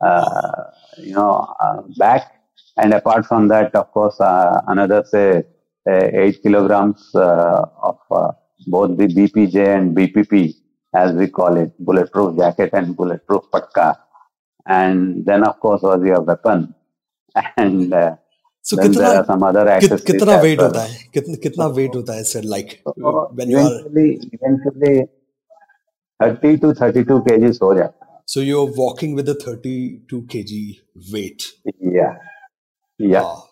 [0.00, 0.64] uh
[0.98, 2.32] you know uh, back,
[2.76, 5.42] and apart from that, of course, another say
[5.88, 7.98] eight kilograms of
[8.68, 10.54] both the BPJ and BPP,
[10.94, 13.96] as we call it, bulletproof jacket and bulletproof patka,
[14.66, 16.72] and then of course was your weapon
[17.56, 18.14] and uh,
[18.61, 20.03] so then there are some other accessories.
[20.05, 24.19] कितना weight होता है कितना कितना weight होता है sir like so, when you eventually
[24.39, 24.95] eventually
[26.23, 30.57] 30 to 32 kgs हो जाता है so you're walking with a 32 kg
[31.13, 31.45] weight
[31.97, 32.17] yeah
[32.97, 33.43] yeah ah,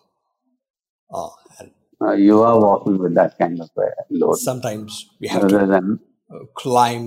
[1.20, 1.70] ah and,
[2.04, 5.66] uh, you are walking with that kind of a load sometimes we have Rather to
[5.72, 5.98] than,
[6.30, 7.06] uh, climb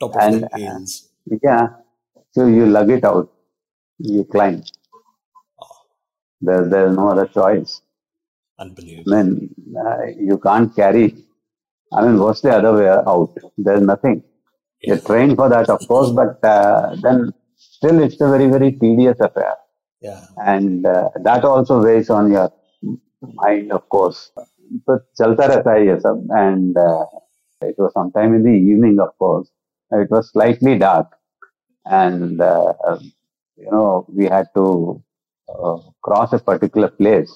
[0.00, 0.96] top of and, the hills
[1.32, 1.64] uh, yeah
[2.32, 3.32] so you lug it out
[3.98, 4.62] you climb
[6.41, 7.81] there, there's no other choice.
[8.59, 9.13] Unbelievable.
[9.13, 11.15] I mean, uh, you can't carry.
[11.93, 13.35] I mean, what's the other way out?
[13.57, 14.23] There's nothing.
[14.81, 14.95] Yeah.
[14.95, 19.19] You're trained for that, of course, but uh, then still it's a very, very tedious
[19.19, 19.55] affair.
[20.01, 20.25] Yeah.
[20.37, 22.51] And uh, that also weighs on your
[23.21, 24.31] mind, of course.
[24.85, 26.25] But chalta rehta hai sab.
[26.29, 27.05] And uh,
[27.61, 29.49] it was sometime in the evening, of course.
[29.91, 31.07] It was slightly dark.
[31.85, 32.73] And uh,
[33.57, 35.03] you know, we had to
[36.01, 37.31] cross a particular place,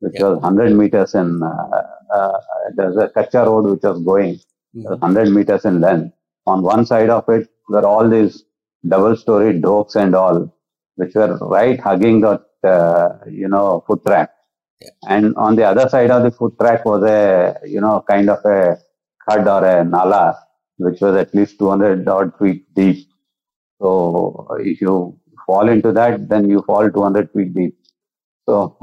[0.00, 0.26] which Yeah.
[0.26, 1.82] was 100 meters in, uh,
[2.16, 2.38] uh,
[2.76, 4.40] there's a Kacha road which was going
[4.74, 4.98] Mhm.
[5.02, 6.14] 100 meters in length.
[6.46, 8.44] On one side of it were all these
[8.92, 10.38] double story dhoks and all,
[10.96, 14.30] which were right hugging that, uh, you know, foot track.
[14.80, 14.90] Yeah.
[15.08, 18.44] And on the other side of the foot track was a, you know, kind of
[18.44, 18.78] a
[19.28, 20.38] khad or a nala,
[20.78, 23.08] which was at least 200 odd feet deep.
[23.80, 27.78] So if you fall into that, then you fall 200 feet deep.
[28.48, 28.76] So,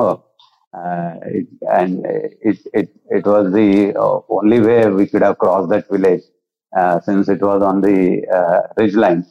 [0.74, 5.70] uh, it, and it, it, it was the uh, only way we could have crossed
[5.72, 6.24] that village,
[6.78, 9.26] uh, since it was on the uh, ridge line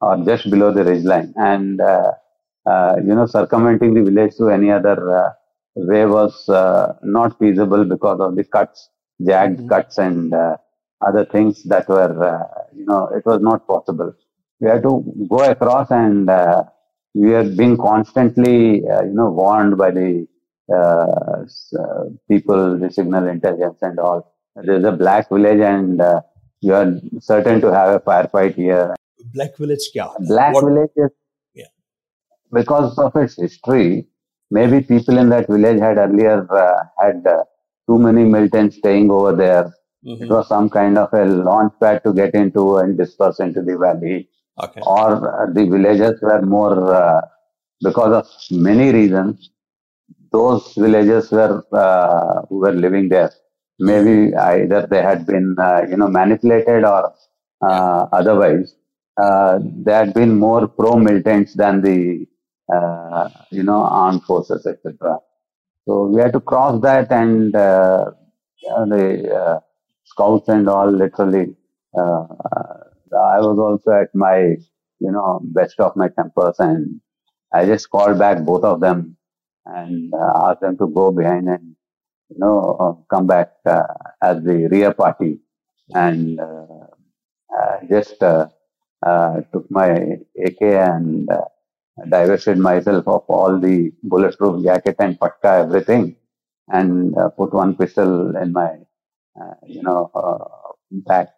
[0.00, 1.32] or just below the ridge line.
[1.36, 2.12] And, uh,
[2.66, 5.30] uh, you know, circumventing the village to any other uh,
[5.76, 8.90] way was uh, not feasible because of the cuts,
[9.26, 9.68] jagged Mhm.
[9.68, 10.56] cuts and uh,
[11.06, 14.12] other things that were, uh, you know, it was not possible.
[14.60, 14.92] We had to
[15.28, 16.64] go across and uh,
[17.14, 20.26] we are being constantly, uh, you know, warned by the
[20.72, 21.44] uh,
[21.78, 24.34] uh, people, the signal intelligence and all.
[24.54, 26.20] There's a black village and uh,
[26.60, 28.94] you are certain to have a firefight here.
[29.34, 30.12] Black village kya?
[30.26, 30.64] Black what?
[30.64, 31.10] village is,
[31.54, 31.66] yeah.
[32.52, 34.06] because of its history,
[34.50, 37.44] maybe people in that village had earlier uh, had uh,
[37.88, 39.72] too many militants staying over there.
[40.04, 40.24] Mm-hmm.
[40.24, 43.76] It was some kind of a launch pad to get into and disperse into the
[43.76, 44.86] valley Okay.
[44.96, 45.08] or
[45.42, 47.20] uh, the villages were more uh,
[47.82, 49.50] because of many reasons
[50.32, 53.32] those villages were uh, who were living there.
[53.80, 57.14] Maybe either they had been uh, you know manipulated or
[57.62, 58.74] uh, otherwise
[59.20, 62.26] uh, they had been more pro militants than the
[62.74, 65.18] uh, you know armed forces etc
[65.86, 68.10] so we had to cross that and uh,
[68.72, 69.60] uh, the uh,
[70.04, 71.56] scouts and all literally
[71.98, 72.26] uh,
[73.16, 74.38] I was also at my,
[75.00, 77.00] you know, best of my tempers and
[77.52, 79.16] I just called back both of them
[79.66, 81.76] and uh, asked them to go behind and,
[82.30, 83.82] you know, uh, come back uh,
[84.22, 85.40] as the rear party.
[85.94, 86.86] And uh,
[87.88, 88.48] just uh,
[89.04, 89.90] uh, took my
[90.36, 91.28] AK and
[92.08, 96.16] divested myself of all the bulletproof jacket and patka, everything,
[96.68, 98.76] and uh, put one pistol in my,
[99.40, 101.28] uh, you know, uh, back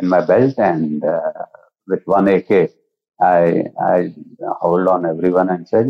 [0.00, 1.32] in my belt, and uh,
[1.88, 2.70] with one AK,
[3.20, 4.14] I I
[4.62, 5.88] held on everyone and said,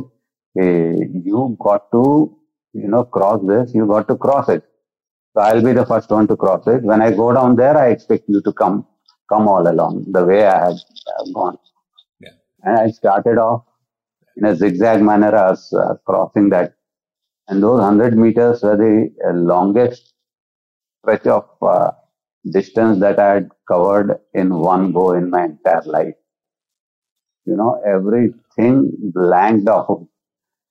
[0.55, 0.97] hey,
[1.29, 2.05] "You got to,
[2.73, 3.75] you know, cross this.
[3.75, 4.65] You got to cross it.
[5.35, 6.83] So I'll be the first one to cross it.
[6.83, 8.87] When I go down there, I expect you to come
[9.33, 10.77] come all along the way I had
[11.35, 11.59] gone."
[12.21, 12.37] Yeah.
[12.65, 13.65] And I started off
[14.37, 15.35] in a zigzag manner.
[15.37, 16.75] as uh, crossing that,
[17.49, 20.15] and those hundred meters were the uh, longest
[21.03, 21.91] stretch of uh,
[22.53, 26.15] distance that I had covered in one go in my entire life.
[27.47, 30.07] You know, everything blanked off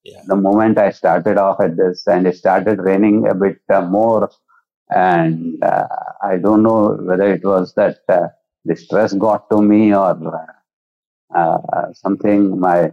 [0.03, 0.21] Yeah.
[0.27, 4.29] the moment I started off at this, and it started raining a bit uh, more.
[4.89, 5.88] And uh,
[6.23, 8.27] I don't know whether it was that uh,
[8.65, 10.12] the stress got to me or
[11.36, 12.60] uh, uh, something.
[12.60, 12.91] My,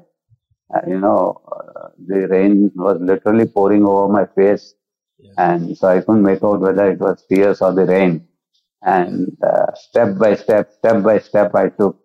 [0.75, 4.75] uh, you know, uh, the rain was literally pouring over my face
[5.19, 5.33] Yeah.
[5.39, 8.27] and so I couldn't make out whether it was tears or the rain.
[8.84, 11.98] And uh, step by step, step by step, I took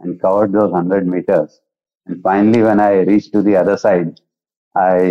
[0.00, 1.60] and covered those hundred meters.
[2.06, 4.20] And finally, when I reached to the other side,
[4.76, 5.02] I,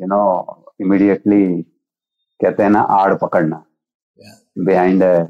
[0.00, 1.64] you know, immediately
[2.42, 3.64] कहते हैं ना आड़ पकड़ना
[4.22, 4.34] Yeah.
[4.66, 5.28] behind a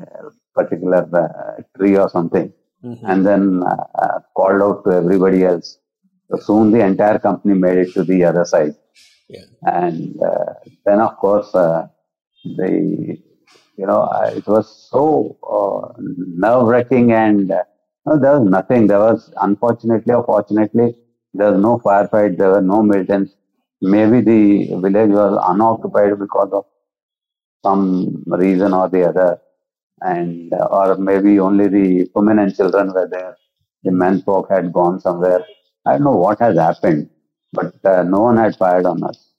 [0.54, 2.52] particular uh, tree or something,
[2.84, 3.04] Mhm.
[3.12, 5.78] and then uh, uh, called out to everybody else.
[6.30, 8.74] So soon the entire company made it to the other side
[9.28, 9.46] Yeah.
[9.64, 10.54] and uh,
[10.86, 11.88] then of course uh,
[12.60, 12.70] the
[13.77, 14.01] you know
[14.39, 15.03] it was so
[15.57, 17.63] uh, nerve wracking and uh,
[18.21, 18.88] there was nothing.
[18.88, 20.95] There was unfortunately or fortunately
[21.33, 23.33] there was no firefight there were no militants
[23.81, 26.65] maybe the village was unoccupied because of
[27.63, 29.39] some reason or the other.
[30.01, 33.38] And uh, or maybe only the women and children were there.
[33.84, 35.41] The men folk had gone somewhere.
[35.86, 37.09] I don't know what has happened
[37.53, 39.30] but uh, no one had fired on us.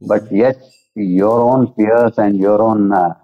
[0.00, 0.56] But yet
[0.94, 3.14] your own fears and your own uh,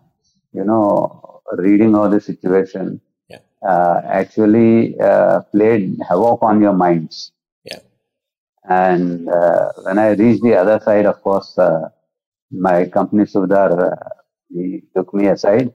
[0.52, 3.00] you know reading of the situation
[3.32, 3.40] Yeah.
[3.72, 7.32] uh, actually uh, played havoc on your minds
[7.70, 7.80] Yeah.
[8.82, 11.84] and uh, when i reached the other side of course uh,
[12.68, 13.96] my company subedar uh,
[14.56, 15.68] he took me aside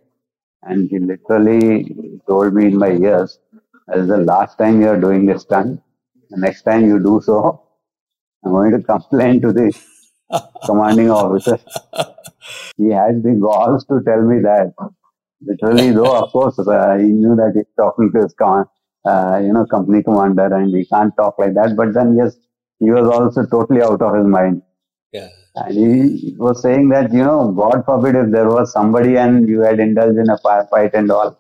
[0.70, 1.64] and he literally
[2.32, 3.32] told me in my ears
[3.88, 5.72] this is the last time you are doing this stunt
[6.34, 7.38] the next time you do so
[8.44, 9.68] i'm going to complain to the
[10.66, 11.58] commanding officer.
[12.78, 14.74] he had the balls to tell me that.
[15.42, 18.70] Literally, though, of course, uh, he knew that he's talking to his com-
[19.06, 21.76] uh, you know, company commander and he can't talk like that.
[21.76, 22.36] But then, yes,
[22.80, 24.64] he was also totally out of his mind.
[25.12, 25.30] Yeah.
[25.56, 29.62] And he was saying that, you know, God forbid if there was somebody and you
[29.62, 31.40] had indulged in a firefight and all,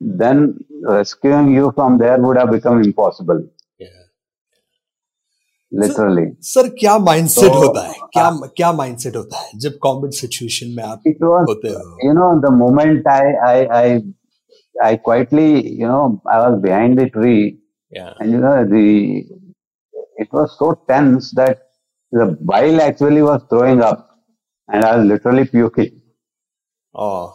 [0.00, 3.48] then rescuing you from there would have become impossible.
[5.75, 5.81] Yeah.
[5.81, 6.25] Literally.
[6.51, 10.83] Sir क्या mindset तो- होता है क्या क्या mindset होता है जब combat situation में
[10.83, 14.01] आप It was, होते हो you know, the moment I, I, I,
[14.89, 15.49] I quietly,
[15.81, 17.43] you know, I was behind the tree
[17.99, 18.85] yeah and, you know, the,
[20.25, 21.61] it was so tense that
[22.11, 24.03] the bile actually was throwing up
[24.67, 25.93] and I was literally puking.
[26.93, 27.33] oh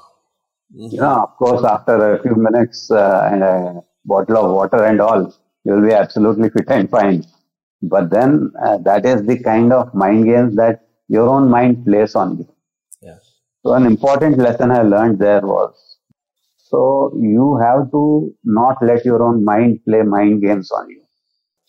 [0.70, 5.00] You know, of course, after a few minutes uh, and a bottle of water and
[5.00, 5.22] all,
[5.64, 7.24] you'll be absolutely fit and fine.
[7.81, 12.15] But then uh, that is the kind of mind games that your own mind plays
[12.15, 12.47] on you.
[13.01, 13.17] yeah
[13.63, 15.73] So an important lesson I learned there was,
[16.57, 21.01] so you have to not let your own mind play mind games on you.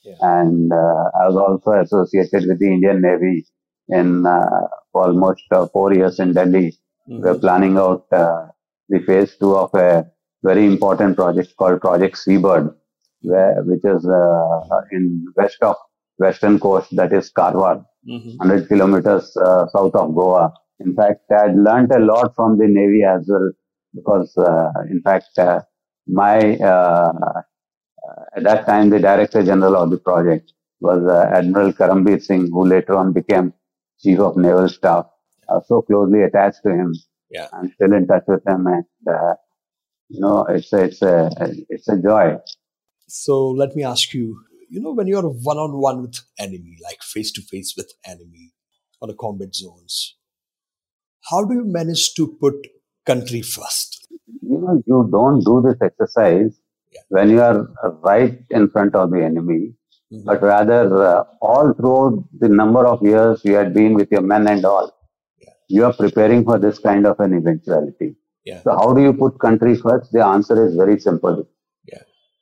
[0.05, 0.15] Yeah.
[0.21, 3.47] And uh, I was also associated with the Indian Navy
[3.89, 6.77] in uh, almost uh, four years in Delhi.
[7.19, 7.41] We're Mhm.
[7.45, 8.47] planning out uh,
[8.89, 10.07] the phase two of a
[10.43, 12.75] very important project called Project Seabird,
[13.23, 15.77] where, which is uh, in west of
[16.19, 18.37] western coast, that is Karwar, Mhm.
[18.39, 20.53] 100 kilometers uh, south of Goa.
[20.81, 23.51] In fact, I had learnt a lot from the Navy as well,
[23.95, 25.61] because uh, in fact, uh,
[26.07, 27.43] my uh,
[28.37, 32.65] at that time the Director General of the project was uh, Admiral Karambir Singh, who
[32.67, 33.53] later on became
[34.01, 35.07] Chief of Naval Staff.
[35.49, 36.93] I was so closely attached to him.
[37.31, 37.47] Yeah.
[37.53, 39.35] I'm still in touch with him, and uh,
[40.09, 41.31] you know, it's a, it's a
[41.69, 42.39] it's a joy.
[43.07, 44.37] So let me ask you,
[44.75, 48.45] you know, when you're one on one with enemy, like face to face with enemy
[49.03, 50.17] on the combat zones,
[51.31, 52.55] how do you manage to put
[53.11, 53.91] country first?
[54.53, 56.53] You know, you don't do this exercise
[56.95, 57.05] Yeah.
[57.17, 57.59] when you are
[58.11, 59.61] right in front of the enemy,
[60.13, 60.25] Mhm.
[60.31, 61.21] but rather uh,
[61.51, 62.01] all through
[62.43, 64.89] the number of years you had been with your men and all,
[65.45, 65.55] Yeah.
[65.77, 68.11] you are preparing for this kind of an eventuality.
[68.51, 68.61] Yeah.
[68.65, 70.13] So how do you put country first?
[70.19, 71.37] The answer is very simple.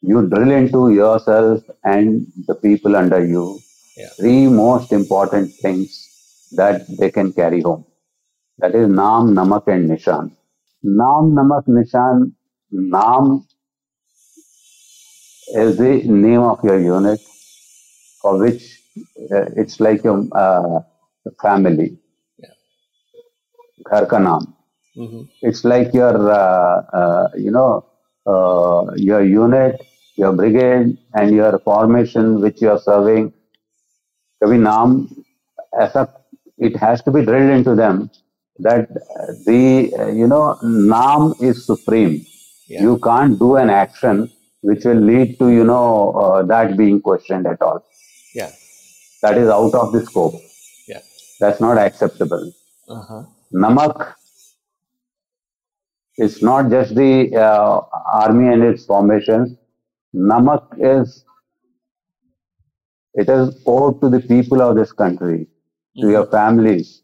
[0.03, 3.45] You drill into yourself and the people under you
[3.97, 4.11] Yeah.
[4.19, 5.91] three most important things
[6.53, 7.85] that they can carry home.
[8.59, 10.33] That is Naam, Namak and Nishan.
[10.85, 12.33] Naam, Namak, Nishan.
[12.73, 13.45] Naam
[15.55, 17.21] is the name of your unit
[18.23, 18.63] for which
[19.33, 20.81] uh, it's like your uh,
[21.43, 21.99] family.
[22.39, 22.55] Yeah.
[23.91, 24.55] Ghar ka naam.
[24.97, 25.29] Mhm.
[25.43, 27.87] It's like your, uh, uh, you know,
[28.33, 29.75] uh, your unit,
[30.17, 33.33] your brigade, and your formation which you are serving.
[34.43, 34.91] Kavi Naam,
[36.67, 38.11] it has to be drilled into them
[38.59, 42.25] that uh, the, uh, you know, Naam is supreme.
[42.69, 42.83] Yeah.
[42.83, 44.31] You can't do an action
[44.63, 47.85] which will lead to, you know, uh, that being questioned at all.
[48.35, 48.51] Yeah.
[49.23, 50.35] That is out of the scope.
[50.87, 51.01] Yeah.
[51.41, 52.53] That's not acceptable.
[52.89, 53.23] Uh-huh.
[53.53, 54.15] Namak
[56.25, 57.81] is not just the uh,
[58.23, 59.57] army and its formations.
[60.15, 61.25] Namak is
[63.15, 65.49] it is owed to the people of this country,
[66.01, 67.03] to your families,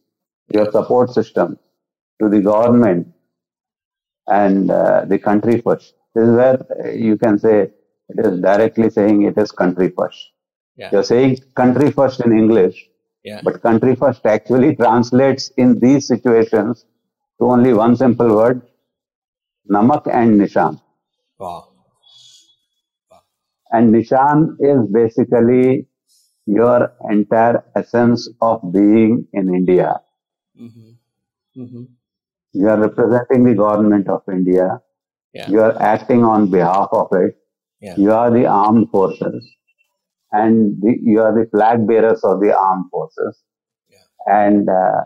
[0.52, 1.58] your support system,
[2.20, 3.08] to the government,
[4.28, 5.94] and uh, the country first.
[6.14, 7.56] This is where uh, you can say
[8.08, 10.30] it is directly saying it is country first.
[10.76, 10.90] Yeah.
[10.92, 12.76] You're saying country first in English,
[13.24, 13.40] Yeah.
[13.42, 16.84] but country first actually translates in these situations
[17.40, 18.62] to only one simple word
[19.70, 20.80] Namak and Nishan.
[21.38, 21.68] Wow.
[23.70, 25.88] And Nishan is basically
[26.46, 30.00] your entire essence of being in India.
[30.60, 31.62] Mm-hmm.
[31.62, 31.82] Mm-hmm.
[32.52, 34.80] You are representing the government of India.
[35.32, 35.50] Yeah.
[35.50, 37.36] You are acting on behalf of it.
[37.80, 37.94] Yeah.
[37.96, 39.44] You are the armed forces.
[40.32, 43.42] And the, you are the flag bearers of the armed forces.
[43.90, 43.98] Yeah.
[44.26, 45.04] And uh,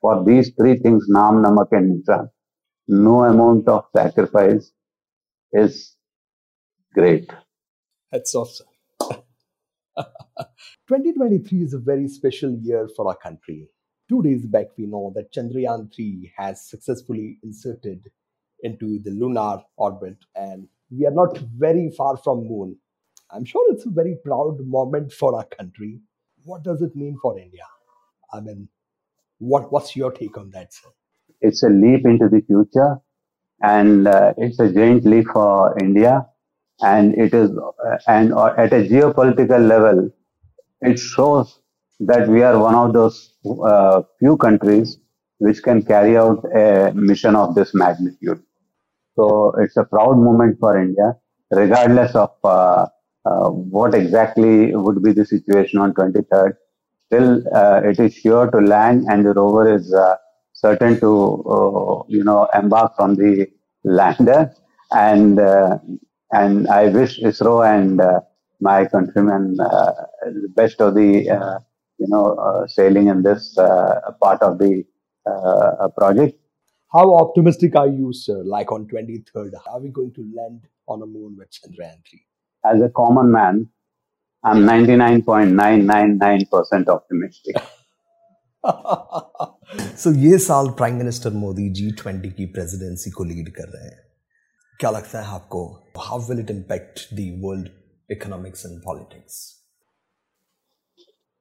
[0.00, 2.28] for these three things, Naam, Namak, and Nishan,
[2.88, 4.72] no amount of sacrifice
[5.52, 5.96] is
[6.94, 7.30] great.
[8.10, 8.66] That's awesome.
[10.88, 13.68] 2023 is a very special year for our country.
[14.08, 18.10] Two days back, we know that Chandrayaan 3 has successfully inserted
[18.62, 22.76] into the lunar orbit and we are not very far from moon.
[23.30, 26.00] I'm sure it's a very proud moment for our country.
[26.44, 27.66] What does it mean for India?
[28.32, 28.70] I mean,
[29.38, 30.88] what, what's your take on that, sir?
[31.40, 32.98] It's a leap into the future
[33.62, 36.26] and uh, it's a giant leap for India.
[36.82, 40.10] And it is, uh, and uh, at a geopolitical level,
[40.82, 41.60] it shows
[42.00, 43.34] that we are one of those
[43.64, 44.98] uh, few countries
[45.38, 48.42] which can carry out a mission of this magnitude.
[49.16, 51.16] So it's a proud moment for India.
[51.50, 52.86] regardless of uh,
[53.24, 56.56] uh, what exactly would be the situation on 23rd,
[57.06, 57.42] still
[57.90, 59.92] it is sure to land and the rover is
[60.60, 61.10] certain to,
[61.54, 63.48] uh, you know, embark on the
[63.84, 64.52] lander.
[64.90, 65.78] And, uh,
[66.32, 68.22] and I wish ISRO and uh,
[68.60, 69.92] my countrymen uh,
[70.24, 71.60] the best of the,
[71.98, 74.84] you know, sailing in this part of the
[75.96, 76.36] project.
[76.92, 78.42] How optimistic are you, sir?
[78.44, 82.20] Like on 23rd, are we going to land on a moon with Chandrayaan 3?
[82.64, 83.68] As a common man,
[84.42, 87.56] I'm 99.999% optimistic.
[88.66, 94.00] so, ये साल prime minister Modi G twenty की presidency को lead कर रहे हैं।
[94.80, 95.60] क्या लगता है आपको
[95.98, 97.00] how will it impact
[97.42, 97.68] world
[98.10, 99.36] economics and politics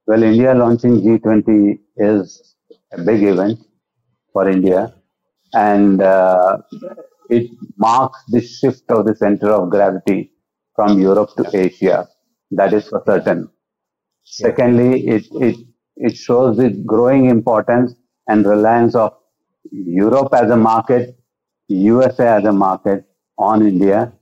[0.08, 1.72] well India launching G twenty
[2.06, 2.38] is
[2.94, 3.58] a big event
[4.36, 4.82] for India
[5.54, 6.02] and
[7.32, 7.50] it
[7.80, 10.22] marks the shift of the centre of gravity
[10.78, 12.02] from Europe to Asia
[12.52, 13.48] that is for certain
[14.32, 15.66] secondly it it
[16.00, 17.94] it shows the growing importance
[18.28, 19.14] and reliance of
[19.72, 21.18] Europe as a market,
[21.68, 23.06] USA as a market
[23.38, 24.14] on India.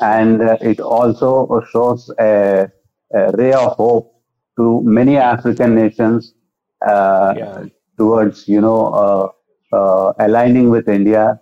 [0.00, 2.70] And uh, it also shows a,
[3.14, 4.14] a, ray of hope
[4.58, 6.34] to many African nations
[6.86, 7.64] uh, yeah.
[7.98, 11.40] towards, you know, uh, uh, aligning with India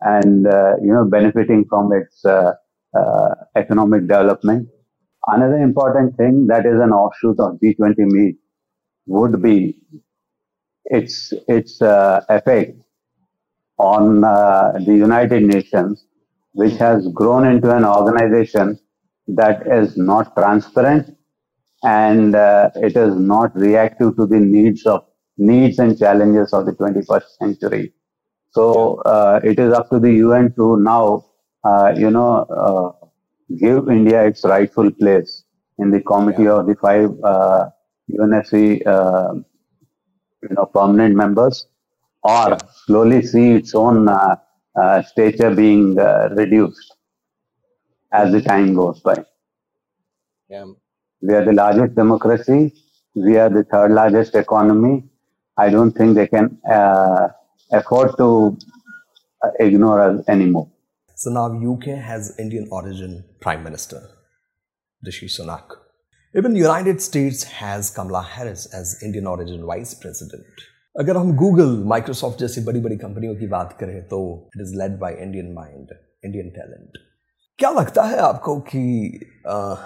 [0.00, 2.52] and uh, you know benefiting from its uh,
[3.56, 4.68] economic development.
[5.26, 8.36] Another important thing that is an offshoot of G20 meet
[9.06, 9.78] would be
[10.86, 12.76] its its effect
[13.78, 16.06] on the United Nations,
[16.52, 18.78] which has grown into an organization
[19.28, 21.16] that is not transparent
[21.82, 25.04] and uh, it is not reactive to the needs of
[25.36, 27.92] needs and challenges of the 21st century.
[28.50, 31.24] So uh, it is up to the UN to now,
[31.64, 33.06] uh, you know, uh,
[33.56, 35.44] give India its rightful place
[35.78, 36.52] in the committee yeah.
[36.52, 37.10] of the five
[38.20, 39.34] UNSC, uh, uh,
[40.42, 41.66] you know, permanent members,
[42.22, 42.58] or yeah.
[42.86, 45.96] slowly see its own uh, stature being
[46.36, 46.96] reduced
[48.12, 49.24] as the time goes by.
[50.48, 50.66] Yeah.
[51.20, 52.74] We are the largest democracy.
[53.14, 55.04] We are the third largest economy
[55.56, 57.28] I don't think they can uh,
[57.72, 58.56] afford to
[59.44, 60.70] uh, ignore us anymore.
[61.14, 64.08] So now UK has Indian origin Prime Minister,
[65.04, 65.81] Rishi Sunak.
[66.34, 70.60] Even United States has Kamala Harris as Indian origin vice president
[70.94, 74.20] अगर हम Google Microsoft जैसी बड़ी बड़ी कंपनियों की बात करें तो
[74.56, 75.88] it is led by Indian mind
[76.24, 76.98] Indian talent
[77.58, 79.76] क्या लगता है आपको कि आ,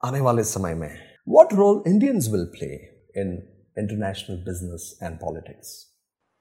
[0.00, 0.90] आने वाले समय में
[1.28, 2.68] what role Indians will play
[3.20, 3.32] in
[3.78, 5.90] international business and politics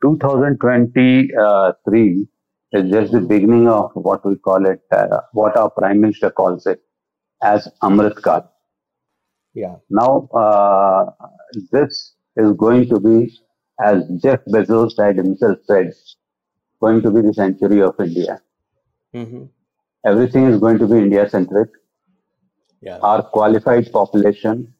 [0.01, 2.25] 2023
[2.73, 6.81] is just the beginning of what we call it what our prime minister calls it
[7.41, 8.15] as Amrit
[9.53, 9.75] Yeah.
[9.89, 11.11] Now, uh,
[11.71, 13.31] this is going to be,
[13.81, 15.93] as Jeff Bezos said himself said,
[16.81, 18.41] going to be the century of India.
[19.13, 19.45] Mm-hmm.
[20.05, 21.69] Everything is going to be India centric.
[22.81, 22.97] Yeah.
[22.97, 24.73] Our qualified population,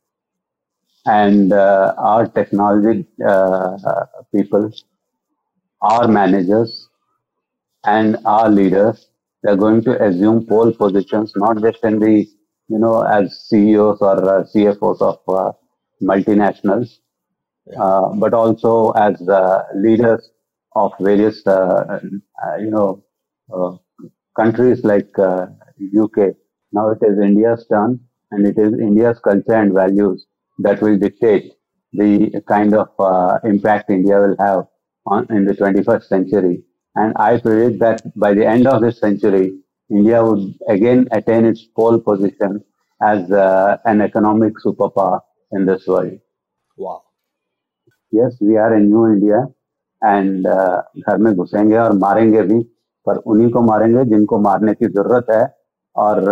[1.06, 3.78] and uh, our technology uh,
[4.36, 4.72] people,
[5.82, 6.90] our managers,
[7.86, 9.08] and our leaders,
[9.42, 12.28] they're going to assume pole positions, not just in the,
[12.68, 15.52] you know, as CEOs or uh, CFOs of uh,
[16.02, 17.00] multinationals,
[17.78, 19.22] uh, but also as
[19.76, 20.30] leaders
[20.76, 22.00] of various, uh,
[22.60, 23.04] you know,
[24.36, 26.36] countries like UK.
[26.72, 28.00] Now it is India's turn,
[28.32, 30.26] and it is India's culture and values
[30.60, 31.54] that will dictate
[31.94, 34.66] the kind of uh, impact India will have
[35.06, 36.64] on, in the 21st century.
[36.96, 39.60] And I predict that by the end of this century,
[39.90, 42.64] India would again attain its pole position
[43.02, 45.20] as uh, an economic superpower
[45.52, 46.20] in this world.
[46.78, 47.04] Wow.
[48.12, 49.48] Yes, we are a New India
[50.02, 52.60] and घर में घुसेंगे और मारेंगे भी
[53.08, 55.44] पर उन्हीं को मारेंगे जिनको मारने की जरूरत है
[55.96, 56.30] और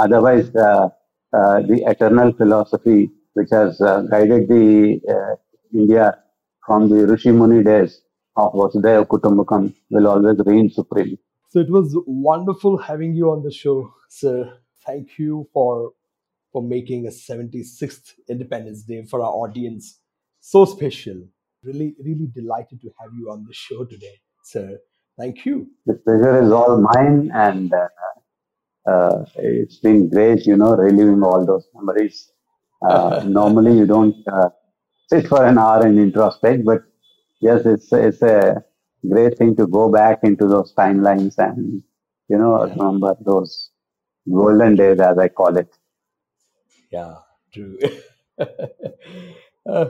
[0.00, 2.98] otherwise the eternal philosophy
[3.36, 5.34] which has uh, guided the uh,
[5.72, 6.18] India
[6.66, 8.00] from the Rishi Muni days
[8.36, 11.18] of Vasudhaiva Kutumbakam will always reign supreme.
[11.56, 14.58] So it was wonderful having you on the show, sir.
[14.86, 15.92] Thank you for
[16.52, 19.98] for making a 76th Independence Day for our audience
[20.38, 21.16] so special.
[21.64, 24.76] Really, really delighted to have you on the show today, sir.
[25.18, 25.66] Thank you.
[25.86, 31.46] The pleasure is all mine, and uh, uh, it's been great, you know, reliving all
[31.46, 32.32] those memories.
[32.86, 34.50] Uh, normally, you don't uh,
[35.08, 36.82] sit for an hour and introspect, but
[37.40, 38.62] yes, it's it's a
[39.08, 41.82] great thing to go back into those timelines and
[42.28, 42.72] you know, yeah.
[42.72, 43.70] remember those
[44.28, 45.68] golden days, as I call it.
[46.90, 47.16] Yeah,
[47.52, 47.78] true.
[49.70, 49.86] uh,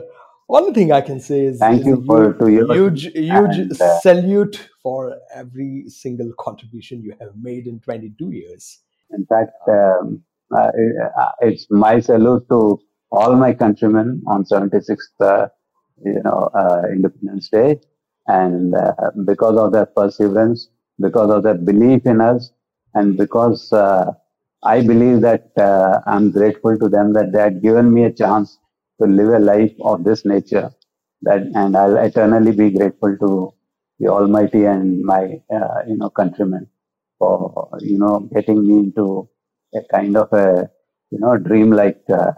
[0.47, 3.81] one thing I can say is thank is you for to you huge huge and,
[3.81, 8.79] uh, salute for every single contribution you have made in 22 years.
[9.11, 10.23] In fact, um,
[10.55, 10.71] uh,
[11.19, 12.79] uh it's my salute to
[13.11, 15.47] all my countrymen on 76th, uh,
[16.03, 17.79] you know, uh, Independence Day,
[18.27, 18.93] and uh,
[19.25, 20.69] because of their perseverance,
[20.99, 22.51] because of their belief in us,
[22.95, 25.51] and because I believe that
[26.07, 28.59] I'm grateful to them that they had given me a chance
[29.01, 30.71] to live a life of this nature
[31.23, 33.53] that and I'll eternally be grateful to
[33.99, 36.67] the Almighty and my uh, you know countrymen
[37.19, 39.29] for you know getting me into
[39.75, 40.69] a kind of a
[41.11, 42.31] you know dream like uh,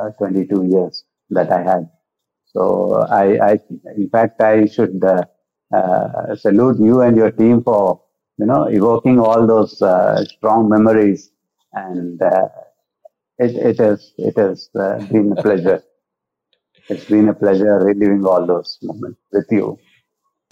[0.00, 1.90] uh, 22 years that I had.
[2.46, 3.58] So I, I
[3.96, 5.22] in fact I should uh,
[5.70, 8.00] uh, salute you and your team for
[8.38, 11.30] you know evoking all those uh, strong memories
[11.72, 12.20] and
[13.38, 15.82] it, it is it has uh, been a pleasure.
[16.88, 19.76] It's been a pleasure reliving all those moments with you.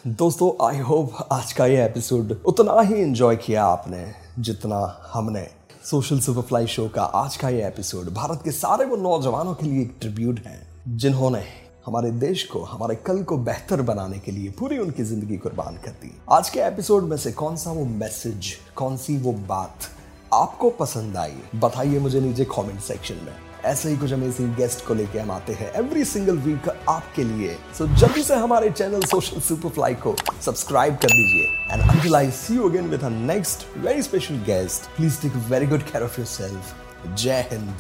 [0.05, 4.05] दोस्तों I hope आज का ये episode उतना ही enjoy किया आपने
[4.49, 4.81] जितना
[5.13, 5.47] हमने
[5.91, 9.83] social superfly show का आज का ये एपिसोड भारत के सारे वो नौजवानों के लिए
[9.83, 10.59] एक ट्रिब्यूट है
[10.97, 11.43] जिन्होंने
[11.87, 15.91] हमारे देश को हमारे कल को बेहतर बनाने के लिए पूरी उनकी ज़िंदगी कुर्बान कर
[16.03, 19.89] दी। आज के एपिसोड में से कौन सा वो मैसेज कौन सी वो बात
[20.35, 24.95] आपको पसंद आई बताइए मुझे नीचे कमेंट सेक्शन में। ऐसे ही कुछ अमेजिंग गेस्ट को
[24.95, 29.05] लेके हम आते हैं एवरी सिंगल वीक आपके लिए। सो so, जल्दी से हमारे चैनल
[29.05, 33.67] सोशल सुपरफ्लाई को सब्सक्राइब कर दीजिए। And until I see you again with a next
[33.79, 37.75] very special guest please take very good care of yourself Jai Hind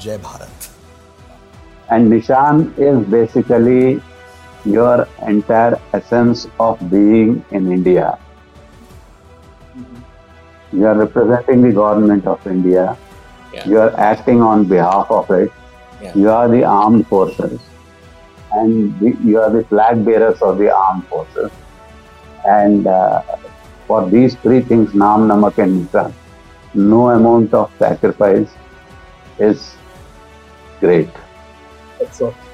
[0.00, 0.74] Jai Bharat.
[1.90, 4.02] And Nishan is basically
[4.64, 8.18] your entire essence of being in India.
[10.72, 12.96] You are representing the government of India.
[13.54, 13.66] Yeah.
[13.66, 15.50] You are acting on behalf of it.
[16.02, 16.14] Yeah.
[16.14, 17.58] You are the armed forces.
[18.52, 21.50] And the, you are the flag bearers of the armed forces.
[22.46, 23.22] And uh,
[23.86, 26.12] for these three things, Naam, Namak, and Nishan,
[26.74, 28.48] no amount of sacrifice
[29.38, 29.74] is
[30.80, 31.08] great.
[31.98, 32.47] That's all.